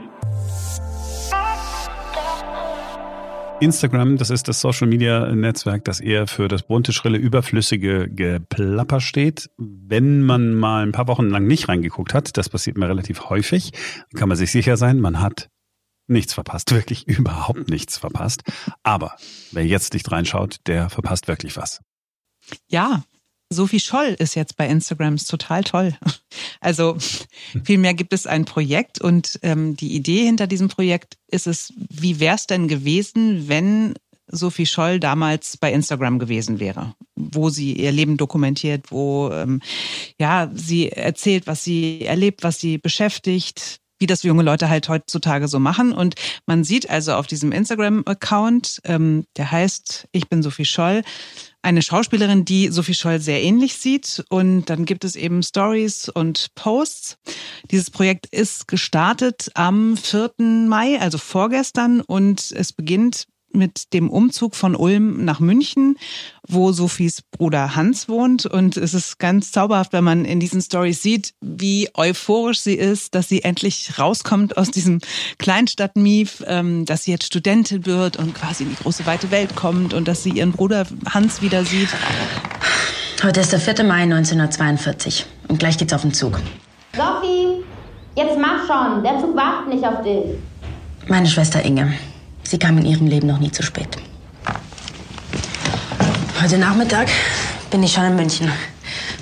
Instagram, 3.61 4.17
das 4.17 4.29
ist 4.31 4.49
das 4.49 4.59
Social 4.59 4.87
Media 4.87 5.33
Netzwerk, 5.33 5.85
das 5.85 6.01
eher 6.01 6.27
für 6.27 6.49
das 6.49 6.63
bunte, 6.63 6.91
schrille, 6.91 7.17
überflüssige 7.17 8.09
Geplapper 8.09 8.99
steht. 8.99 9.49
Wenn 9.57 10.23
man 10.23 10.53
mal 10.53 10.83
ein 10.83 10.91
paar 10.91 11.07
Wochen 11.07 11.29
lang 11.29 11.47
nicht 11.47 11.69
reingeguckt 11.69 12.13
hat, 12.13 12.35
das 12.37 12.49
passiert 12.49 12.77
mir 12.77 12.89
relativ 12.89 13.29
häufig, 13.29 13.71
kann 14.15 14.27
man 14.27 14.37
sich 14.37 14.51
sicher 14.51 14.75
sein, 14.75 14.99
man 14.99 15.21
hat 15.21 15.49
nichts 16.07 16.33
verpasst, 16.33 16.71
wirklich 16.75 17.07
überhaupt 17.07 17.69
nichts 17.69 17.97
verpasst. 17.97 18.43
Aber 18.83 19.15
wer 19.51 19.65
jetzt 19.65 19.93
nicht 19.93 20.11
reinschaut, 20.11 20.57
der 20.67 20.89
verpasst 20.89 21.29
wirklich 21.29 21.55
was. 21.55 21.81
Ja, 22.67 23.03
Sophie 23.55 23.79
Scholl 23.79 24.15
ist 24.19 24.35
jetzt 24.35 24.57
bei 24.57 24.67
Instagram, 24.67 25.15
ist 25.15 25.29
total 25.29 25.63
toll. 25.63 25.95
Also 26.59 26.97
vielmehr 27.63 27.93
gibt 27.93 28.11
es 28.11 28.25
ein 28.25 28.45
Projekt 28.45 28.99
und 28.99 29.39
ähm, 29.43 29.77
die 29.77 29.95
Idee 29.95 30.25
hinter 30.25 30.47
diesem 30.47 30.67
Projekt 30.67 31.17
ist 31.27 31.47
es, 31.47 31.71
wie 31.77 32.19
wäre 32.19 32.35
es 32.35 32.47
denn 32.47 32.67
gewesen, 32.67 33.47
wenn 33.47 33.93
Sophie 34.27 34.65
Scholl 34.65 34.99
damals 34.99 35.57
bei 35.57 35.71
Instagram 35.71 36.19
gewesen 36.19 36.59
wäre, 36.59 36.95
wo 37.15 37.49
sie 37.49 37.73
ihr 37.73 37.91
Leben 37.91 38.17
dokumentiert, 38.17 38.91
wo 38.91 39.29
ähm, 39.31 39.61
ja 40.19 40.49
sie 40.53 40.91
erzählt, 40.91 41.47
was 41.47 41.63
sie 41.63 42.01
erlebt, 42.01 42.43
was 42.43 42.59
sie 42.59 42.77
beschäftigt, 42.77 43.79
wie 43.99 44.07
das 44.07 44.23
junge 44.23 44.43
Leute 44.43 44.69
halt 44.69 44.89
heutzutage 44.89 45.47
so 45.47 45.59
machen. 45.59 45.93
Und 45.93 46.15
man 46.45 46.63
sieht 46.63 46.89
also 46.89 47.13
auf 47.13 47.27
diesem 47.27 47.51
Instagram-Account, 47.51 48.81
ähm, 48.83 49.25
der 49.37 49.51
heißt 49.51 50.07
Ich 50.11 50.29
bin 50.29 50.43
Sophie 50.43 50.65
Scholl, 50.65 51.03
eine 51.61 51.81
Schauspielerin, 51.81 52.45
die 52.45 52.69
Sophie 52.69 52.93
Scholl 52.93 53.19
sehr 53.19 53.41
ähnlich 53.41 53.75
sieht. 53.77 54.23
Und 54.29 54.65
dann 54.65 54.85
gibt 54.85 55.03
es 55.03 55.15
eben 55.15 55.41
Stories 55.41 56.09
und 56.09 56.53
Posts. 56.55 57.17
Dieses 57.71 57.89
Projekt 57.89 58.27
ist 58.27 58.67
gestartet 58.67 59.49
am 59.55 59.97
4. 59.97 60.33
Mai, 60.67 60.99
also 60.99 61.17
vorgestern, 61.17 62.01
und 62.01 62.51
es 62.51 62.71
beginnt 62.71 63.25
mit 63.55 63.93
dem 63.93 64.09
Umzug 64.09 64.55
von 64.55 64.75
Ulm 64.75 65.23
nach 65.25 65.39
München, 65.39 65.97
wo 66.47 66.71
Sophies 66.71 67.21
Bruder 67.21 67.75
Hans 67.75 68.07
wohnt. 68.07 68.45
Und 68.45 68.77
es 68.77 68.93
ist 68.93 69.19
ganz 69.19 69.51
zauberhaft, 69.51 69.93
wenn 69.93 70.03
man 70.03 70.25
in 70.25 70.39
diesen 70.39 70.61
Stories 70.61 71.01
sieht, 71.01 71.33
wie 71.41 71.89
euphorisch 71.93 72.59
sie 72.59 72.75
ist, 72.75 73.15
dass 73.15 73.29
sie 73.29 73.43
endlich 73.43 73.97
rauskommt 73.97 74.57
aus 74.57 74.71
diesem 74.71 74.99
Kleinstadtmief, 75.37 76.43
ähm, 76.47 76.85
dass 76.85 77.03
sie 77.03 77.11
jetzt 77.11 77.25
Studentin 77.25 77.85
wird 77.85 78.17
und 78.17 78.33
quasi 78.35 78.63
in 78.63 78.69
die 78.69 78.75
große 78.75 79.05
weite 79.05 79.31
Welt 79.31 79.55
kommt 79.55 79.93
und 79.93 80.07
dass 80.07 80.23
sie 80.23 80.31
ihren 80.31 80.51
Bruder 80.51 80.85
Hans 81.13 81.41
wieder 81.41 81.65
sieht. 81.65 81.89
Heute 83.23 83.39
ist 83.39 83.51
der 83.51 83.59
4. 83.59 83.83
Mai 83.85 84.03
1942 84.03 85.25
und 85.47 85.59
gleich 85.59 85.77
geht's 85.77 85.93
auf 85.93 86.01
den 86.01 86.13
Zug. 86.13 86.39
Sophie, 86.95 87.63
jetzt 88.15 88.37
mach 88.39 88.67
schon, 88.67 89.03
der 89.03 89.19
Zug 89.19 89.35
wartet 89.35 89.73
nicht 89.73 89.85
auf 89.85 90.01
dich. 90.03 90.35
Meine 91.07 91.27
Schwester 91.27 91.63
Inge. 91.63 91.93
Sie 92.45 92.59
kam 92.59 92.77
in 92.77 92.85
ihrem 92.85 93.07
Leben 93.07 93.27
noch 93.27 93.39
nie 93.39 93.51
zu 93.51 93.63
spät. 93.63 93.97
Heute 96.39 96.59
Nachmittag 96.59 97.07
bin 97.71 97.81
ich 97.81 97.93
schon 97.93 98.05
in 98.05 98.15
München. 98.15 98.51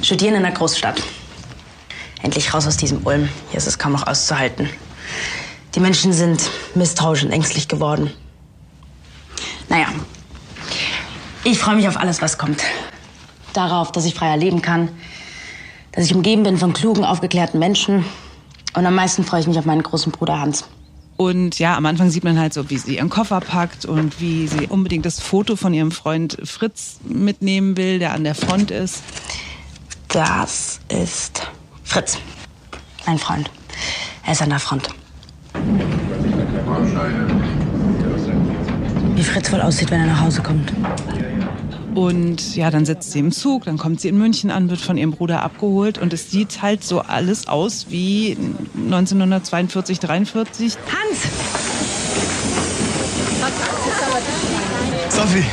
Studieren 0.02 0.36
in 0.36 0.46
einer 0.46 0.54
Großstadt. 0.54 1.02
Endlich 2.22 2.54
raus 2.54 2.68
aus 2.68 2.76
diesem 2.76 3.06
Ulm. 3.06 3.30
Hier 3.50 3.58
ist 3.58 3.68
es 3.68 3.80
kaum 3.80 3.94
noch 3.94 4.06
auszuhalten. 4.08 4.70
Die 5.74 5.80
Menschen 5.80 6.12
sind 6.12 6.50
misstrauisch 6.76 7.24
und 7.24 7.32
ängstlich 7.32 7.70
geworden. 7.70 8.12
Naja, 9.70 9.88
ich 11.46 11.60
freue 11.60 11.76
mich 11.76 11.88
auf 11.88 11.96
alles, 11.96 12.22
was 12.22 12.38
kommt. 12.38 12.62
Darauf, 13.54 13.94
dass 13.94 14.04
ich 14.04 14.16
freier 14.16 14.36
leben 14.36 14.62
kann, 14.62 14.90
dass 15.94 16.06
ich 16.06 16.14
umgeben 16.14 16.44
bin 16.44 16.58
von 16.58 16.74
klugen, 16.74 17.06
aufgeklärten 17.06 17.58
Menschen. 17.58 18.04
Und 18.74 18.86
am 18.86 18.96
meisten 18.96 19.24
freue 19.24 19.40
ich 19.40 19.48
mich 19.48 19.58
auf 19.58 19.66
meinen 19.66 19.84
großen 19.84 20.12
Bruder 20.12 20.42
Hans. 20.42 20.66
Und 21.16 21.60
ja, 21.60 21.78
am 21.78 21.86
Anfang 21.86 22.10
sieht 22.10 22.24
man 22.24 22.40
halt 22.40 22.54
so, 22.54 22.70
wie 22.70 22.78
sie 22.78 22.96
ihren 22.96 23.10
Koffer 23.10 23.40
packt 23.40 23.86
und 23.86 24.20
wie 24.20 24.48
sie 24.48 24.68
unbedingt 24.68 25.06
das 25.06 25.20
Foto 25.20 25.56
von 25.56 25.74
ihrem 25.74 25.92
Freund 25.92 26.38
Fritz 26.44 27.00
mitnehmen 27.04 27.78
will, 27.78 28.00
der 28.00 28.14
an 28.14 28.24
der 28.24 28.36
Front 28.36 28.72
ist. 28.72 29.04
Das 30.08 30.80
ist 30.90 31.48
Fritz, 31.84 32.18
mein 33.06 33.18
Freund. 33.18 33.50
Er 34.26 34.34
ist 34.34 34.42
an 34.42 34.50
der 34.50 34.60
Front. 34.60 34.90
Wie 39.16 39.24
Fritz 39.24 39.52
wohl 39.52 39.62
aussieht, 39.62 39.92
wenn 39.92 40.02
er 40.02 40.08
nach 40.08 40.22
Hause 40.22 40.42
kommt. 40.42 40.74
Und 41.96 42.56
ja, 42.56 42.72
dann 42.72 42.86
sitzt 42.86 43.12
sie 43.12 43.20
im 43.20 43.32
Zug, 43.32 43.66
dann 43.66 43.78
kommt 43.78 44.02
sie 44.02 44.10
in 44.10 44.18
München 44.18 44.50
an, 44.50 44.70
wird 44.70 44.82
von 44.82 44.98
ihrem 44.98 45.12
Bruder 45.12 45.44
abgeholt 45.44 45.98
und 45.98 46.12
es 46.12 46.32
sieht 46.32 46.62
halt 46.62 46.84
so 46.84 47.02
alles 47.02 47.48
aus 47.48 47.88
wie 47.90 48.36
1942, 48.76 50.00
43. 50.00 50.74
Hans! 50.88 51.20
Sophie! 55.10 55.44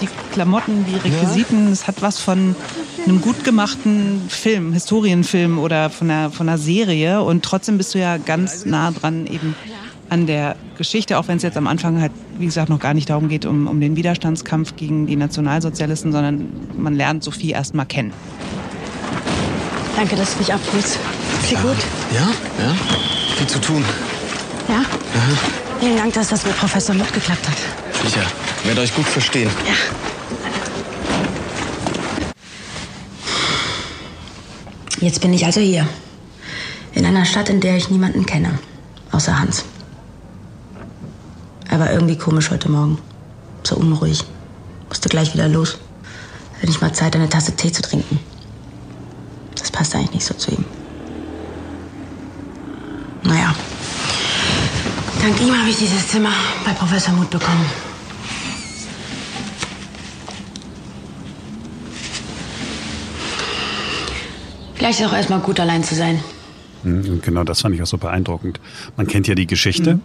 Die 0.00 0.08
Klamotten, 0.32 0.86
die 0.86 0.94
Requisiten, 0.94 1.72
es 1.72 1.88
hat 1.88 2.00
was 2.02 2.20
von 2.20 2.54
einem 3.04 3.20
gut 3.20 3.42
gemachten 3.42 4.22
Film, 4.28 4.72
Historienfilm 4.72 5.58
oder 5.58 5.90
von 5.90 6.08
einer, 6.08 6.30
von 6.30 6.48
einer 6.48 6.58
Serie 6.58 7.22
und 7.22 7.44
trotzdem 7.44 7.78
bist 7.78 7.94
du 7.94 7.98
ja 7.98 8.18
ganz 8.18 8.64
nah 8.64 8.92
dran 8.92 9.26
eben 9.26 9.56
an 10.08 10.26
der 10.26 10.54
Geschichte, 10.78 11.18
auch 11.18 11.28
wenn 11.28 11.36
es 11.36 11.42
jetzt 11.42 11.56
am 11.58 11.66
Anfang 11.66 12.00
halt, 12.00 12.12
wie 12.38 12.46
gesagt, 12.46 12.70
noch 12.70 12.78
gar 12.78 12.94
nicht 12.94 13.10
darum 13.10 13.28
geht, 13.28 13.44
um, 13.44 13.66
um 13.66 13.80
den 13.80 13.96
Widerstandskampf 13.96 14.76
gegen 14.76 15.06
die 15.06 15.16
Nationalsozialisten, 15.16 16.12
sondern 16.12 16.48
man 16.76 16.94
lernt 16.94 17.22
Sophie 17.22 17.50
erst 17.50 17.74
mal 17.74 17.84
kennen. 17.84 18.12
Danke, 19.96 20.16
dass 20.16 20.32
du 20.32 20.38
mich 20.38 20.52
abholst. 20.52 20.98
Klingt 21.46 21.62
gut. 21.62 21.76
Ja, 22.14 22.28
ja. 22.64 22.74
Viel 23.36 23.46
zu 23.46 23.60
tun. 23.60 23.84
Ja? 24.68 24.84
Vielen 25.80 25.96
Dank, 25.96 26.14
dass 26.14 26.28
das 26.28 26.46
mit 26.46 26.56
Professor 26.56 26.94
Mutt 26.94 27.12
geklappt 27.12 27.46
hat. 27.48 27.56
Sicher. 28.04 28.22
Werdet 28.64 28.84
euch 28.84 28.94
gut 28.94 29.06
verstehen. 29.06 29.50
Ja. 29.66 29.74
Jetzt 35.00 35.20
bin 35.20 35.32
ich 35.32 35.44
also 35.44 35.60
hier. 35.60 35.86
In 36.92 37.04
einer 37.04 37.24
Stadt, 37.24 37.48
in 37.48 37.60
der 37.60 37.76
ich 37.76 37.90
niemanden 37.90 38.26
kenne. 38.26 38.58
Außer 39.12 39.38
Hans. 39.38 39.64
Er 41.78 41.84
war 41.84 41.92
irgendwie 41.92 42.18
komisch 42.18 42.50
heute 42.50 42.68
Morgen. 42.68 42.98
So 43.62 43.76
unruhig. 43.76 44.24
Musste 44.88 45.08
gleich 45.08 45.32
wieder 45.32 45.46
los. 45.46 45.78
Hatte 46.56 46.66
nicht 46.66 46.80
mal 46.80 46.92
Zeit, 46.92 47.14
eine 47.14 47.28
Tasse 47.28 47.54
Tee 47.54 47.70
zu 47.70 47.82
trinken. 47.82 48.18
Das 49.54 49.70
passt 49.70 49.94
eigentlich 49.94 50.14
nicht 50.14 50.26
so 50.26 50.34
zu 50.34 50.50
ihm. 50.50 50.64
Naja. 53.22 53.54
Dank 55.22 55.40
ihm 55.40 55.56
habe 55.56 55.70
ich 55.70 55.76
dieses 55.76 56.08
Zimmer 56.08 56.32
bei 56.64 56.72
Professor 56.72 57.14
Muth 57.14 57.30
bekommen. 57.30 57.64
Vielleicht 64.74 64.98
ist 64.98 65.06
es 65.06 65.12
auch 65.12 65.16
erstmal 65.16 65.38
gut, 65.38 65.60
allein 65.60 65.84
zu 65.84 65.94
sein. 65.94 66.24
Und 66.82 67.22
genau 67.22 67.44
das 67.44 67.60
fand 67.60 67.76
ich 67.76 67.82
auch 67.84 67.86
so 67.86 67.98
beeindruckend. 67.98 68.58
Man 68.96 69.06
kennt 69.06 69.28
ja 69.28 69.36
die 69.36 69.46
Geschichte. 69.46 69.94
Mhm. 69.94 70.02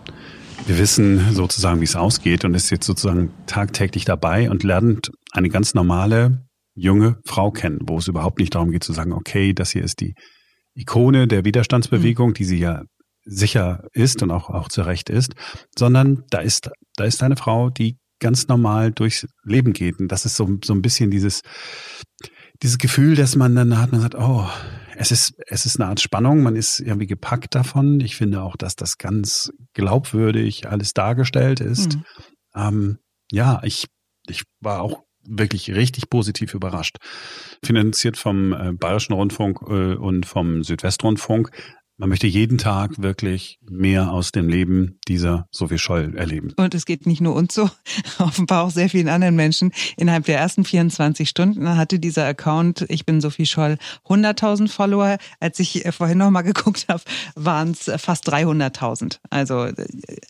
Wir 0.66 0.78
wissen 0.78 1.34
sozusagen, 1.34 1.82
wie 1.82 1.86
es 1.86 1.98
ausgeht 1.98 2.46
und 2.46 2.54
ist 2.54 2.70
jetzt 2.70 2.86
sozusagen 2.86 3.34
tagtäglich 3.48 4.06
dabei 4.06 4.50
und 4.50 4.64
lernt 4.64 5.12
eine 5.32 5.50
ganz 5.50 5.74
normale 5.74 6.46
junge 6.74 7.20
Frau 7.26 7.52
kennen, 7.52 7.80
wo 7.84 7.98
es 7.98 8.08
überhaupt 8.08 8.40
nicht 8.40 8.56
darum 8.56 8.72
geht 8.72 8.84
zu 8.84 8.94
sagen, 8.94 9.12
okay, 9.12 9.54
das 9.54 9.72
hier 9.72 9.84
ist 9.84 10.00
die 10.00 10.16
Ikone 10.74 11.28
der 11.28 11.44
Widerstandsbewegung, 11.44 12.30
mhm. 12.30 12.34
die 12.34 12.46
sie 12.46 12.60
ja 12.60 12.84
sicher 13.26 13.84
ist 13.92 14.24
und 14.24 14.32
auch, 14.32 14.50
auch 14.50 14.70
zu 14.70 14.84
Recht 14.84 15.10
ist, 15.10 15.34
sondern 15.78 16.24
da 16.30 16.40
ist, 16.40 16.70
da 16.96 17.04
ist 17.04 17.22
eine 17.24 17.36
Frau, 17.36 17.70
die 17.70 17.98
ganz 18.20 18.48
normal 18.48 18.92
durchs 18.92 19.28
Leben 19.44 19.74
geht. 19.74 20.00
Und 20.00 20.08
das 20.08 20.26
ist 20.26 20.38
so, 20.38 20.50
so 20.64 20.74
ein 20.74 20.82
bisschen 20.82 21.12
dieses, 21.12 21.42
dieses 22.64 22.78
Gefühl, 22.78 23.16
dass 23.16 23.36
man 23.36 23.56
dann 23.56 23.78
hat, 23.78 23.92
man 23.92 24.02
sagt, 24.02 24.16
oh, 24.16 24.48
es 24.96 25.12
ist, 25.12 25.34
es 25.48 25.66
ist 25.66 25.80
eine 25.80 25.90
Art 25.90 26.00
Spannung, 26.00 26.44
man 26.44 26.56
ist 26.56 26.80
irgendwie 26.80 27.08
gepackt 27.08 27.56
davon. 27.56 28.00
Ich 28.00 28.16
finde 28.16 28.42
auch, 28.42 28.56
dass 28.56 28.76
das 28.76 28.98
ganz 28.98 29.52
glaubwürdig 29.74 30.70
alles 30.70 30.94
dargestellt 30.94 31.60
ist. 31.60 31.98
Mhm. 31.98 32.06
Ähm, 32.56 32.98
ja, 33.32 33.60
ich, 33.64 33.88
ich 34.28 34.44
war 34.62 34.82
auch 34.82 35.04
wirklich 35.26 35.74
richtig 35.74 36.10
positiv 36.10 36.54
überrascht. 36.54 36.98
Finanziert 37.64 38.18
vom 38.18 38.54
äh, 38.54 38.72
Bayerischen 38.74 39.14
Rundfunk 39.14 39.62
äh, 39.68 39.96
und 39.96 40.26
vom 40.26 40.64
Südwestrundfunk 40.64 41.50
man 41.98 42.10
möchte 42.10 42.26
jeden 42.26 42.58
Tag 42.58 43.02
wirklich 43.02 43.60
mehr 43.70 44.12
aus 44.12 44.32
dem 44.32 44.50
Leben 44.50 45.00
dieser 45.08 45.48
Sophie 45.52 45.78
Scholl 45.78 46.18
erleben. 46.18 46.54
Und 46.58 46.74
es 46.74 46.86
geht 46.86 47.06
nicht 47.06 47.22
nur 47.22 47.36
uns 47.36 47.54
so, 47.54 47.70
offenbar 48.20 48.64
auch 48.64 48.72
sehr 48.72 48.90
vielen 48.90 49.10
anderen 49.10 49.36
Menschen. 49.36 49.72
Innerhalb 49.96 50.26
der 50.26 50.40
ersten 50.40 50.66
24 50.66 51.30
Stunden 51.30 51.78
hatte 51.78 52.00
dieser 52.00 52.26
Account, 52.26 52.86
ich 52.90 53.06
bin 53.06 53.22
Sophie 53.22 53.46
Scholl, 53.46 53.78
100.000 54.08 54.70
Follower. 54.70 55.18
Als 55.40 55.60
ich 55.60 55.84
vorhin 55.92 56.18
nochmal 56.18 56.44
geguckt 56.44 56.88
habe, 56.90 57.04
waren 57.36 57.72
es 57.72 57.92
fast 58.02 58.28
300.000. 58.28 59.20
Also 59.30 59.66
äh, 59.66 59.74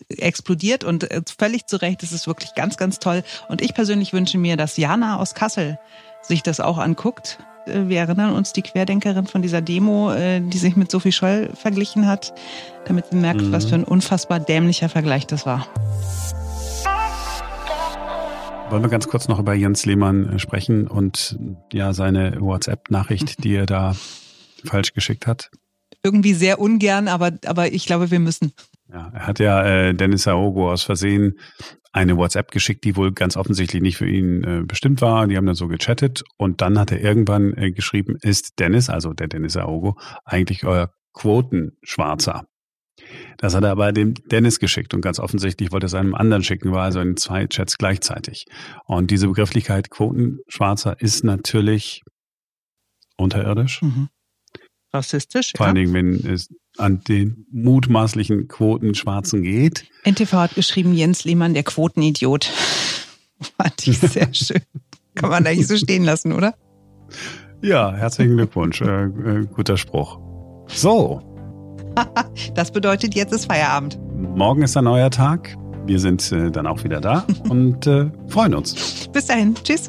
explodiert 0.09 0.83
und 0.83 1.09
äh, 1.09 1.21
völlig 1.37 1.67
zu 1.67 1.81
Recht. 1.81 2.03
Es 2.03 2.11
ist 2.11 2.27
wirklich 2.27 2.55
ganz, 2.55 2.75
ganz 2.75 2.99
toll. 2.99 3.23
Und 3.47 3.61
ich 3.61 3.73
persönlich 3.73 4.11
wünsche 4.11 4.37
mir, 4.37 4.57
dass 4.57 4.75
Jana 4.75 5.17
aus 5.17 5.33
Kassel 5.33 5.79
sich 6.21 6.43
das 6.43 6.59
auch 6.59 6.77
anguckt 6.77 7.39
äh, 7.39 7.52
wir 7.65 7.99
erinnern 7.99 8.33
uns 8.33 8.53
die 8.53 8.61
Querdenkerin 8.61 9.27
von 9.27 9.41
dieser 9.41 9.61
Demo, 9.61 10.11
äh, 10.11 10.41
die 10.41 10.57
sich 10.57 10.75
mit 10.75 10.91
Sophie 10.91 11.11
Scholl 11.11 11.49
verglichen 11.53 12.07
hat, 12.07 12.33
damit 12.85 13.05
sie 13.11 13.15
merkt, 13.15 13.41
mhm. 13.41 13.51
was 13.51 13.65
für 13.65 13.75
ein 13.75 13.83
unfassbar 13.83 14.39
dämlicher 14.39 14.89
Vergleich 14.89 15.27
das 15.27 15.45
war. 15.45 15.67
Wollen 18.69 18.83
wir 18.83 18.89
ganz 18.89 19.07
kurz 19.07 19.27
noch 19.27 19.39
über 19.39 19.53
Jens 19.53 19.85
Lehmann 19.85 20.33
äh, 20.33 20.39
sprechen 20.39 20.87
und 20.87 21.37
ja 21.71 21.93
seine 21.93 22.41
WhatsApp-Nachricht, 22.41 23.43
die 23.43 23.55
er 23.55 23.65
da 23.65 23.95
falsch 24.65 24.93
geschickt 24.93 25.27
hat? 25.27 25.51
Irgendwie 26.03 26.33
sehr 26.33 26.59
ungern, 26.59 27.07
aber, 27.07 27.31
aber 27.45 27.71
ich 27.71 27.85
glaube, 27.85 28.11
wir 28.11 28.19
müssen. 28.19 28.51
Ja, 28.91 29.11
er 29.13 29.27
hat 29.27 29.39
ja 29.39 29.63
äh, 29.63 29.93
Dennis 29.93 30.27
Aogo 30.27 30.71
aus 30.71 30.83
Versehen 30.83 31.39
eine 31.93 32.17
WhatsApp 32.17 32.51
geschickt, 32.51 32.83
die 32.83 32.95
wohl 32.95 33.13
ganz 33.13 33.37
offensichtlich 33.37 33.81
nicht 33.81 33.97
für 33.97 34.09
ihn 34.09 34.43
äh, 34.43 34.63
bestimmt 34.65 35.01
war. 35.01 35.27
Die 35.27 35.37
haben 35.37 35.45
dann 35.45 35.55
so 35.55 35.67
gechattet 35.67 36.23
und 36.37 36.59
dann 36.61 36.77
hat 36.79 36.91
er 36.91 36.99
irgendwann 36.99 37.53
äh, 37.55 37.71
geschrieben, 37.71 38.17
ist 38.21 38.59
Dennis, 38.59 38.89
also 38.89 39.13
der 39.13 39.27
Dennis 39.27 39.55
Aogo, 39.55 39.97
eigentlich 40.25 40.65
euer 40.65 40.91
Quotenschwarzer? 41.13 42.47
Das 43.37 43.55
hat 43.55 43.63
er 43.63 43.71
aber 43.71 43.91
dem 43.91 44.15
Dennis 44.15 44.59
geschickt 44.59 44.93
und 44.93 45.01
ganz 45.01 45.19
offensichtlich 45.19 45.71
wollte 45.71 45.85
er 45.85 45.87
es 45.87 45.93
einem 45.93 46.15
anderen 46.15 46.43
schicken, 46.43 46.71
war 46.71 46.83
also 46.83 46.99
in 46.99 47.15
zwei 47.15 47.45
Chats 47.47 47.77
gleichzeitig. 47.77 48.45
Und 48.85 49.11
diese 49.11 49.27
Begrifflichkeit 49.27 49.89
Quotenschwarzer 49.89 50.99
ist 50.99 51.23
natürlich 51.23 52.01
unterirdisch. 53.17 53.81
Mhm. 53.81 54.09
Rassistisch. 54.91 55.53
Vor 55.55 55.67
allen 55.67 55.75
Dingen, 55.75 55.93
wenn 55.93 56.13
es 56.27 56.49
an 56.77 57.01
den 57.07 57.45
mutmaßlichen 57.51 58.47
Quotenschwarzen 58.47 59.43
geht. 59.43 59.85
NTV 60.05 60.33
hat 60.33 60.55
geschrieben, 60.55 60.93
Jens 60.93 61.23
Lehmann, 61.23 61.53
der 61.53 61.63
Quotenidiot. 61.63 62.45
Fand 63.57 63.87
ich 63.87 63.99
sehr 63.99 64.27
schön. 64.33 64.61
Kann 65.15 65.29
man 65.29 65.45
eigentlich 65.45 65.67
so 65.67 65.77
stehen 65.77 66.03
lassen, 66.03 66.31
oder? 66.31 66.55
Ja, 67.61 67.93
herzlichen 67.93 68.35
Glückwunsch. 68.35 68.81
Äh, 68.81 69.05
äh, 69.05 69.45
guter 69.53 69.77
Spruch. 69.77 70.19
So. 70.67 71.21
das 72.55 72.71
bedeutet, 72.71 73.13
jetzt 73.15 73.31
ist 73.33 73.45
Feierabend. 73.45 73.99
Morgen 74.35 74.63
ist 74.63 74.75
ein 74.75 74.85
neuer 74.85 75.11
Tag. 75.11 75.55
wir 75.85 75.99
sind 75.99 76.31
äh, 76.31 76.49
dann 76.49 76.65
auch 76.65 76.83
wieder 76.83 76.99
da 77.01 77.25
und 77.49 77.85
äh, 77.87 78.09
freuen 78.27 78.55
uns. 78.55 79.07
Bis 79.13 79.27
dahin. 79.27 79.53
Tschüss. 79.63 79.87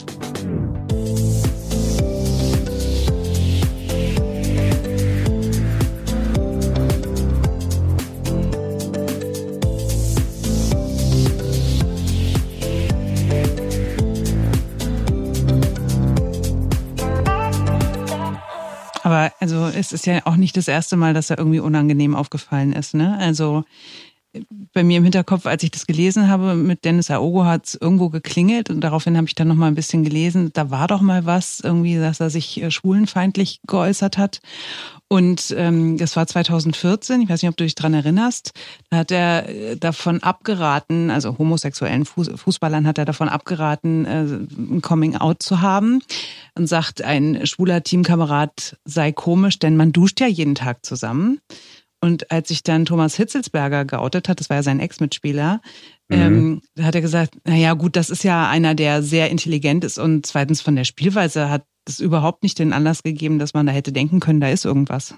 Also 19.41 19.67
es 19.67 19.93
ist 19.93 20.07
ja 20.07 20.21
auch 20.25 20.37
nicht 20.37 20.57
das 20.57 20.69
erste 20.69 20.97
Mal, 20.97 21.15
dass 21.15 21.31
er 21.31 21.39
irgendwie 21.39 21.61
unangenehm 21.61 22.15
aufgefallen 22.15 22.73
ist. 22.73 22.95
Ne? 22.95 23.17
Also 23.19 23.65
bei 24.73 24.83
mir 24.83 24.99
im 24.99 25.05
Hinterkopf, 25.05 25.47
als 25.47 25.63
ich 25.63 25.71
das 25.71 25.87
gelesen 25.87 26.29
habe, 26.29 26.55
mit 26.55 26.85
Dennis 26.85 27.11
Aogo 27.11 27.45
hat 27.45 27.67
es 27.67 27.75
irgendwo 27.75 28.09
geklingelt 28.09 28.71
und 28.71 28.81
daraufhin 28.81 29.17
habe 29.17 29.27
ich 29.27 29.35
dann 29.35 29.49
noch 29.49 29.55
mal 29.55 29.69
ein 29.69 29.75
bisschen 29.75 30.05
gelesen. 30.05 30.51
Da 30.53 30.71
war 30.71 30.89
doch 30.89 31.01
mal 31.01 31.25
was 31.27 31.61
irgendwie, 31.61 31.97
dass 31.97 32.21
er 32.21 32.31
sich 32.31 32.63
äh, 32.63 32.71
schwulenfeindlich 32.71 33.61
geäußert 33.67 34.19
hat. 34.19 34.41
Und 35.09 35.55
ähm, 35.57 35.97
das 35.99 36.17
war 36.17 36.27
2014, 36.27 37.21
ich 37.21 37.29
weiß 37.29 37.43
nicht, 37.43 37.51
ob 37.51 37.57
du 37.57 37.65
dich 37.65 37.75
dran 37.75 37.95
erinnerst, 37.95 38.53
da 38.91 38.97
hat 38.97 39.11
er 39.11 39.49
äh, 39.49 39.77
davon 39.77 40.23
abgeraten, 40.23 41.11
also 41.11 41.39
homosexuellen 41.39 42.05
Fußballern 42.05 42.87
hat 42.87 42.99
er 42.99 43.05
davon 43.05 43.29
abgeraten, 43.29 44.07
äh, 44.07 44.23
ein 44.23 44.83
Coming-out 44.83 45.43
zu 45.43 45.61
haben 45.61 46.03
und 46.57 46.67
sagt, 46.67 47.03
ein 47.03 47.47
schwuler 47.47 47.83
Teamkamerad 47.83 48.77
sei 48.85 49.13
komisch, 49.13 49.59
denn 49.59 49.77
man 49.77 49.93
duscht 49.93 50.21
ja 50.21 50.27
jeden 50.27 50.55
Tag 50.55 50.85
zusammen. 50.85 51.39
Und 52.05 52.31
als 52.31 52.49
sich 52.49 52.63
dann 52.63 52.85
Thomas 52.85 53.17
Hitzelsberger 53.17 53.87
geoutet 53.87 54.29
hat, 54.29 54.39
das 54.39 54.51
war 54.51 54.59
ja 54.59 54.63
sein 54.63 54.79
Ex-Mitspieler, 54.79 55.63
mhm. 56.11 56.17
ähm, 56.17 56.63
hat 56.83 56.95
er 56.95 57.01
gesagt, 57.01 57.39
naja 57.47 57.73
gut, 57.73 57.97
das 57.97 58.11
ist 58.11 58.25
ja 58.25 58.47
einer, 58.47 58.75
der 58.75 59.03
sehr 59.03 59.31
intelligent 59.31 59.85
ist 59.85 59.97
und 59.97 60.27
zweitens 60.27 60.61
von 60.61 60.77
der 60.77 60.85
Spielweise 60.85 61.49
hat 61.49 61.65
es 61.89 62.01
überhaupt 62.01 62.43
nicht 62.43 62.59
den 62.59 62.75
Anlass 62.75 63.03
gegeben, 63.03 63.39
dass 63.39 63.55
man 63.55 63.65
da 63.65 63.73
hätte 63.73 63.91
denken 63.91 64.21
können, 64.21 64.43
da 64.43 64.51
ist 64.51 64.67
irgendwas. 64.67 65.15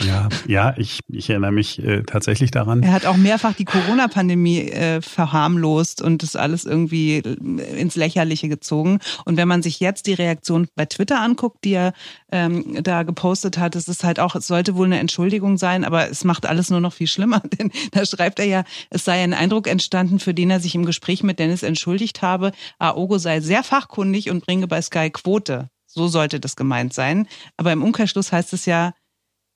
Ja, 0.00 0.28
ja, 0.46 0.74
ich, 0.78 1.00
ich 1.08 1.28
erinnere 1.28 1.52
mich 1.52 1.82
äh, 1.82 2.02
tatsächlich 2.02 2.50
daran. 2.50 2.82
Er 2.82 2.92
hat 2.92 3.04
auch 3.04 3.16
mehrfach 3.16 3.52
die 3.52 3.66
Corona-Pandemie 3.66 4.70
äh, 4.70 5.02
verharmlost 5.02 6.00
und 6.00 6.22
das 6.22 6.34
alles 6.34 6.64
irgendwie 6.64 7.18
äh, 7.18 7.78
ins 7.78 7.94
Lächerliche 7.96 8.48
gezogen. 8.48 9.00
Und 9.26 9.36
wenn 9.36 9.48
man 9.48 9.62
sich 9.62 9.80
jetzt 9.80 10.06
die 10.06 10.14
Reaktion 10.14 10.66
bei 10.76 10.86
Twitter 10.86 11.20
anguckt, 11.20 11.64
die 11.64 11.74
er 11.74 11.92
ähm, 12.30 12.82
da 12.82 13.02
gepostet 13.02 13.58
hat, 13.58 13.76
es 13.76 13.86
ist 13.86 14.02
halt 14.02 14.18
auch, 14.18 14.34
es 14.34 14.46
sollte 14.46 14.76
wohl 14.76 14.86
eine 14.86 14.98
Entschuldigung 14.98 15.58
sein, 15.58 15.84
aber 15.84 16.08
es 16.10 16.24
macht 16.24 16.46
alles 16.46 16.70
nur 16.70 16.80
noch 16.80 16.94
viel 16.94 17.06
schlimmer. 17.06 17.40
Denn 17.58 17.70
da 17.90 18.06
schreibt 18.06 18.38
er 18.38 18.46
ja, 18.46 18.64
es 18.88 19.04
sei 19.04 19.22
ein 19.22 19.34
Eindruck 19.34 19.66
entstanden, 19.66 20.18
für 20.18 20.32
den 20.32 20.50
er 20.50 20.60
sich 20.60 20.74
im 20.74 20.86
Gespräch 20.86 21.22
mit 21.22 21.38
Dennis 21.38 21.62
entschuldigt 21.62 22.22
habe. 22.22 22.52
Aogo 22.78 23.18
sei 23.18 23.40
sehr 23.40 23.62
fachkundig 23.62 24.30
und 24.30 24.46
bringe 24.46 24.66
bei 24.68 24.80
Sky 24.80 25.10
Quote. 25.10 25.68
So 25.86 26.08
sollte 26.08 26.40
das 26.40 26.56
gemeint 26.56 26.94
sein. 26.94 27.28
Aber 27.58 27.70
im 27.70 27.82
Umkehrschluss 27.82 28.32
heißt 28.32 28.54
es 28.54 28.64
ja, 28.64 28.94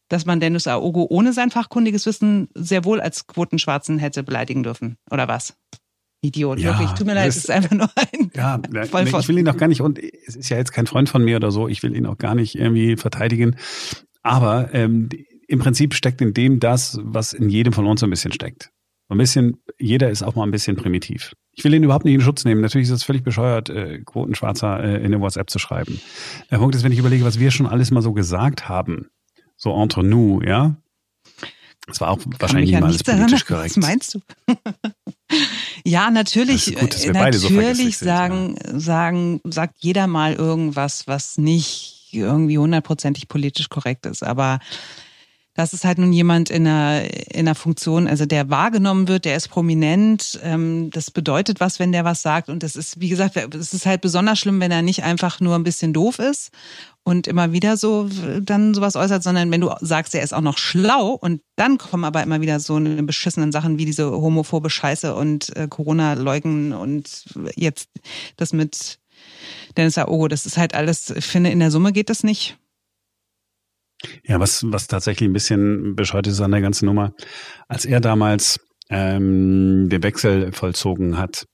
dass 0.08 0.26
man 0.26 0.40
Dennis 0.40 0.66
Aogo 0.66 1.06
ohne 1.08 1.32
sein 1.32 1.50
fachkundiges 1.50 2.06
Wissen 2.06 2.48
sehr 2.54 2.84
wohl 2.84 3.00
als 3.00 3.26
Quotenschwarzen 3.26 3.98
hätte 3.98 4.22
beleidigen 4.22 4.62
dürfen. 4.62 4.96
Oder 5.10 5.28
was? 5.28 5.56
Idiot, 6.22 6.58
ja, 6.58 6.70
wirklich. 6.70 6.90
Tut 6.92 7.06
mir 7.06 7.14
leid, 7.14 7.28
es 7.28 7.36
ist 7.36 7.50
einfach 7.50 7.76
nur 7.76 7.90
ein. 7.94 8.30
Ja, 8.34 8.60
ich 8.84 9.28
will 9.28 9.38
ihn 9.38 9.48
auch 9.48 9.56
gar 9.56 9.68
nicht, 9.68 9.80
und 9.80 9.98
es 9.98 10.36
ist 10.36 10.48
ja 10.48 10.56
jetzt 10.56 10.72
kein 10.72 10.86
Freund 10.86 11.08
von 11.08 11.24
mir 11.24 11.36
oder 11.36 11.50
so, 11.50 11.68
ich 11.68 11.82
will 11.82 11.96
ihn 11.96 12.06
auch 12.06 12.18
gar 12.18 12.34
nicht 12.34 12.54
irgendwie 12.54 12.96
verteidigen. 12.96 13.56
Aber 14.22 14.74
ähm, 14.74 15.08
im 15.46 15.58
Prinzip 15.60 15.94
steckt 15.94 16.20
in 16.20 16.34
dem 16.34 16.60
das, 16.60 16.98
was 17.02 17.32
in 17.32 17.48
jedem 17.48 17.72
von 17.72 17.86
uns 17.86 18.00
so 18.00 18.06
ein 18.06 18.10
bisschen 18.10 18.32
steckt. 18.32 18.70
Ein 19.08 19.18
bisschen, 19.18 19.62
jeder 19.78 20.10
ist 20.10 20.24
auch 20.24 20.34
mal 20.34 20.42
ein 20.42 20.50
bisschen 20.50 20.76
primitiv. 20.76 21.34
Ich 21.52 21.62
will 21.62 21.72
ihn 21.72 21.84
überhaupt 21.84 22.04
nicht 22.04 22.14
in 22.14 22.20
Schutz 22.20 22.44
nehmen. 22.44 22.60
Natürlich 22.60 22.88
ist 22.88 22.94
es 22.94 23.04
völlig 23.04 23.22
bescheuert, 23.22 23.70
äh, 23.70 24.00
Quotenschwarzer 24.04 24.82
äh, 24.82 24.96
in 24.96 25.06
eine 25.06 25.20
WhatsApp 25.20 25.48
zu 25.48 25.60
schreiben. 25.60 26.00
Der 26.50 26.58
Punkt 26.58 26.74
ist, 26.74 26.82
wenn 26.82 26.90
ich 26.90 26.98
überlege, 26.98 27.24
was 27.24 27.38
wir 27.38 27.52
schon 27.52 27.66
alles 27.66 27.92
mal 27.92 28.02
so 28.02 28.12
gesagt 28.12 28.68
haben, 28.68 29.08
so 29.56 29.72
entre 29.74 30.02
nous, 30.02 30.42
ja. 30.44 30.76
Das 31.86 32.00
war 32.00 32.10
auch 32.10 32.18
Kann 32.18 32.34
wahrscheinlich 32.40 32.70
nicht 32.70 32.80
mal 32.80 32.88
alles 32.88 33.04
politisch 33.04 33.44
korrekt. 33.44 33.76
Was 33.76 33.82
meinst 33.82 34.14
du? 34.14 34.20
ja, 35.84 36.10
natürlich, 36.10 36.74
gut, 36.74 36.96
natürlich 37.12 37.98
so 37.98 38.04
sagen, 38.04 38.56
sind, 38.56 38.72
ja. 38.72 38.80
sagen, 38.80 39.40
sagt 39.44 39.76
jeder 39.78 40.08
mal 40.08 40.34
irgendwas, 40.34 41.06
was 41.06 41.38
nicht 41.38 42.08
irgendwie 42.12 42.58
hundertprozentig 42.58 43.28
politisch 43.28 43.68
korrekt 43.68 44.06
ist. 44.06 44.24
Aber 44.24 44.58
das 45.56 45.72
ist 45.72 45.84
halt 45.84 45.98
nun 45.98 46.12
jemand 46.12 46.50
in 46.50 46.66
einer, 46.66 47.04
in 47.32 47.40
einer 47.40 47.54
Funktion, 47.54 48.06
also 48.06 48.26
der 48.26 48.50
wahrgenommen 48.50 49.08
wird, 49.08 49.24
der 49.24 49.36
ist 49.36 49.48
prominent. 49.48 50.38
Ähm, 50.42 50.90
das 50.90 51.10
bedeutet 51.10 51.60
was, 51.60 51.78
wenn 51.78 51.92
der 51.92 52.04
was 52.04 52.20
sagt. 52.20 52.50
Und 52.50 52.62
das 52.62 52.76
ist, 52.76 53.00
wie 53.00 53.08
gesagt, 53.08 53.36
es 53.36 53.72
ist 53.72 53.86
halt 53.86 54.02
besonders 54.02 54.38
schlimm, 54.38 54.60
wenn 54.60 54.70
er 54.70 54.82
nicht 54.82 55.02
einfach 55.02 55.40
nur 55.40 55.54
ein 55.54 55.64
bisschen 55.64 55.94
doof 55.94 56.18
ist 56.18 56.50
und 57.04 57.26
immer 57.26 57.52
wieder 57.52 57.76
so 57.78 58.08
dann 58.40 58.74
sowas 58.74 58.96
äußert, 58.96 59.22
sondern 59.22 59.50
wenn 59.50 59.62
du 59.62 59.72
sagst, 59.80 60.14
er 60.14 60.22
ist 60.22 60.34
auch 60.34 60.42
noch 60.42 60.58
schlau 60.58 61.12
und 61.12 61.40
dann 61.56 61.78
kommen 61.78 62.04
aber 62.04 62.22
immer 62.22 62.40
wieder 62.42 62.60
so 62.60 62.74
eine 62.76 63.02
beschissenen 63.02 63.50
Sachen 63.50 63.78
wie 63.78 63.86
diese 63.86 64.10
homophobe 64.10 64.68
Scheiße 64.68 65.14
und 65.14 65.56
äh, 65.56 65.68
Corona 65.68 66.14
leugnen 66.14 66.72
und 66.74 67.24
jetzt 67.54 67.88
das 68.36 68.52
mit 68.52 68.98
Dennis 69.76 69.96
Aogo, 69.98 70.28
das 70.28 70.46
ist 70.46 70.58
halt 70.58 70.74
alles, 70.74 71.10
ich 71.10 71.24
finde, 71.24 71.50
in 71.50 71.60
der 71.60 71.70
Summe 71.70 71.92
geht 71.92 72.10
das 72.10 72.22
nicht. 72.22 72.58
Ja, 74.24 74.40
was, 74.40 74.64
was 74.66 74.86
tatsächlich 74.86 75.28
ein 75.28 75.32
bisschen 75.32 75.94
bescheuert 75.94 76.26
ist 76.26 76.40
an 76.40 76.52
der 76.52 76.60
ganzen 76.60 76.86
Nummer, 76.86 77.12
als 77.68 77.84
er 77.84 78.00
damals 78.00 78.60
ähm, 78.88 79.88
den 79.88 80.02
Wechsel 80.02 80.52
vollzogen 80.52 81.18
hat 81.18 81.46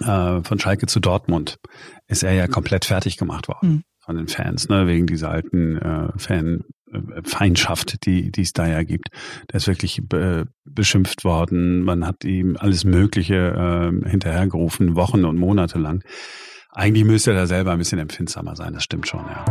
äh, 0.00 0.42
von 0.42 0.58
Schalke 0.58 0.86
zu 0.86 1.00
Dortmund, 1.00 1.58
ist 2.06 2.22
er 2.22 2.32
ja 2.32 2.46
komplett 2.46 2.84
fertig 2.84 3.16
gemacht 3.16 3.48
worden. 3.48 3.68
Mhm 3.68 3.84
von 4.10 4.16
den 4.16 4.26
Fans, 4.26 4.68
ne, 4.68 4.88
wegen 4.88 5.06
dieser 5.06 5.30
alten 5.30 5.76
äh, 5.76 6.08
Fan-Feindschaft, 6.16 8.04
die, 8.06 8.32
die 8.32 8.40
es 8.40 8.52
da 8.52 8.66
ja 8.66 8.82
gibt. 8.82 9.10
Der 9.52 9.58
ist 9.58 9.68
wirklich 9.68 10.00
be 10.02 10.46
beschimpft 10.64 11.24
worden. 11.24 11.82
Man 11.82 12.04
hat 12.04 12.24
ihm 12.24 12.56
alles 12.58 12.84
Mögliche 12.84 13.34
äh, 13.36 14.08
hinterhergerufen, 14.08 14.96
Wochen 14.96 15.24
und 15.24 15.36
Monate 15.36 15.78
lang. 15.78 16.02
Eigentlich 16.72 17.04
müsste 17.04 17.30
er 17.30 17.36
da 17.36 17.46
selber 17.46 17.70
ein 17.70 17.78
bisschen 17.78 18.00
empfindsamer 18.00 18.56
sein, 18.56 18.72
das 18.72 18.82
stimmt 18.82 19.06
schon, 19.06 19.20
ja. 19.20 19.44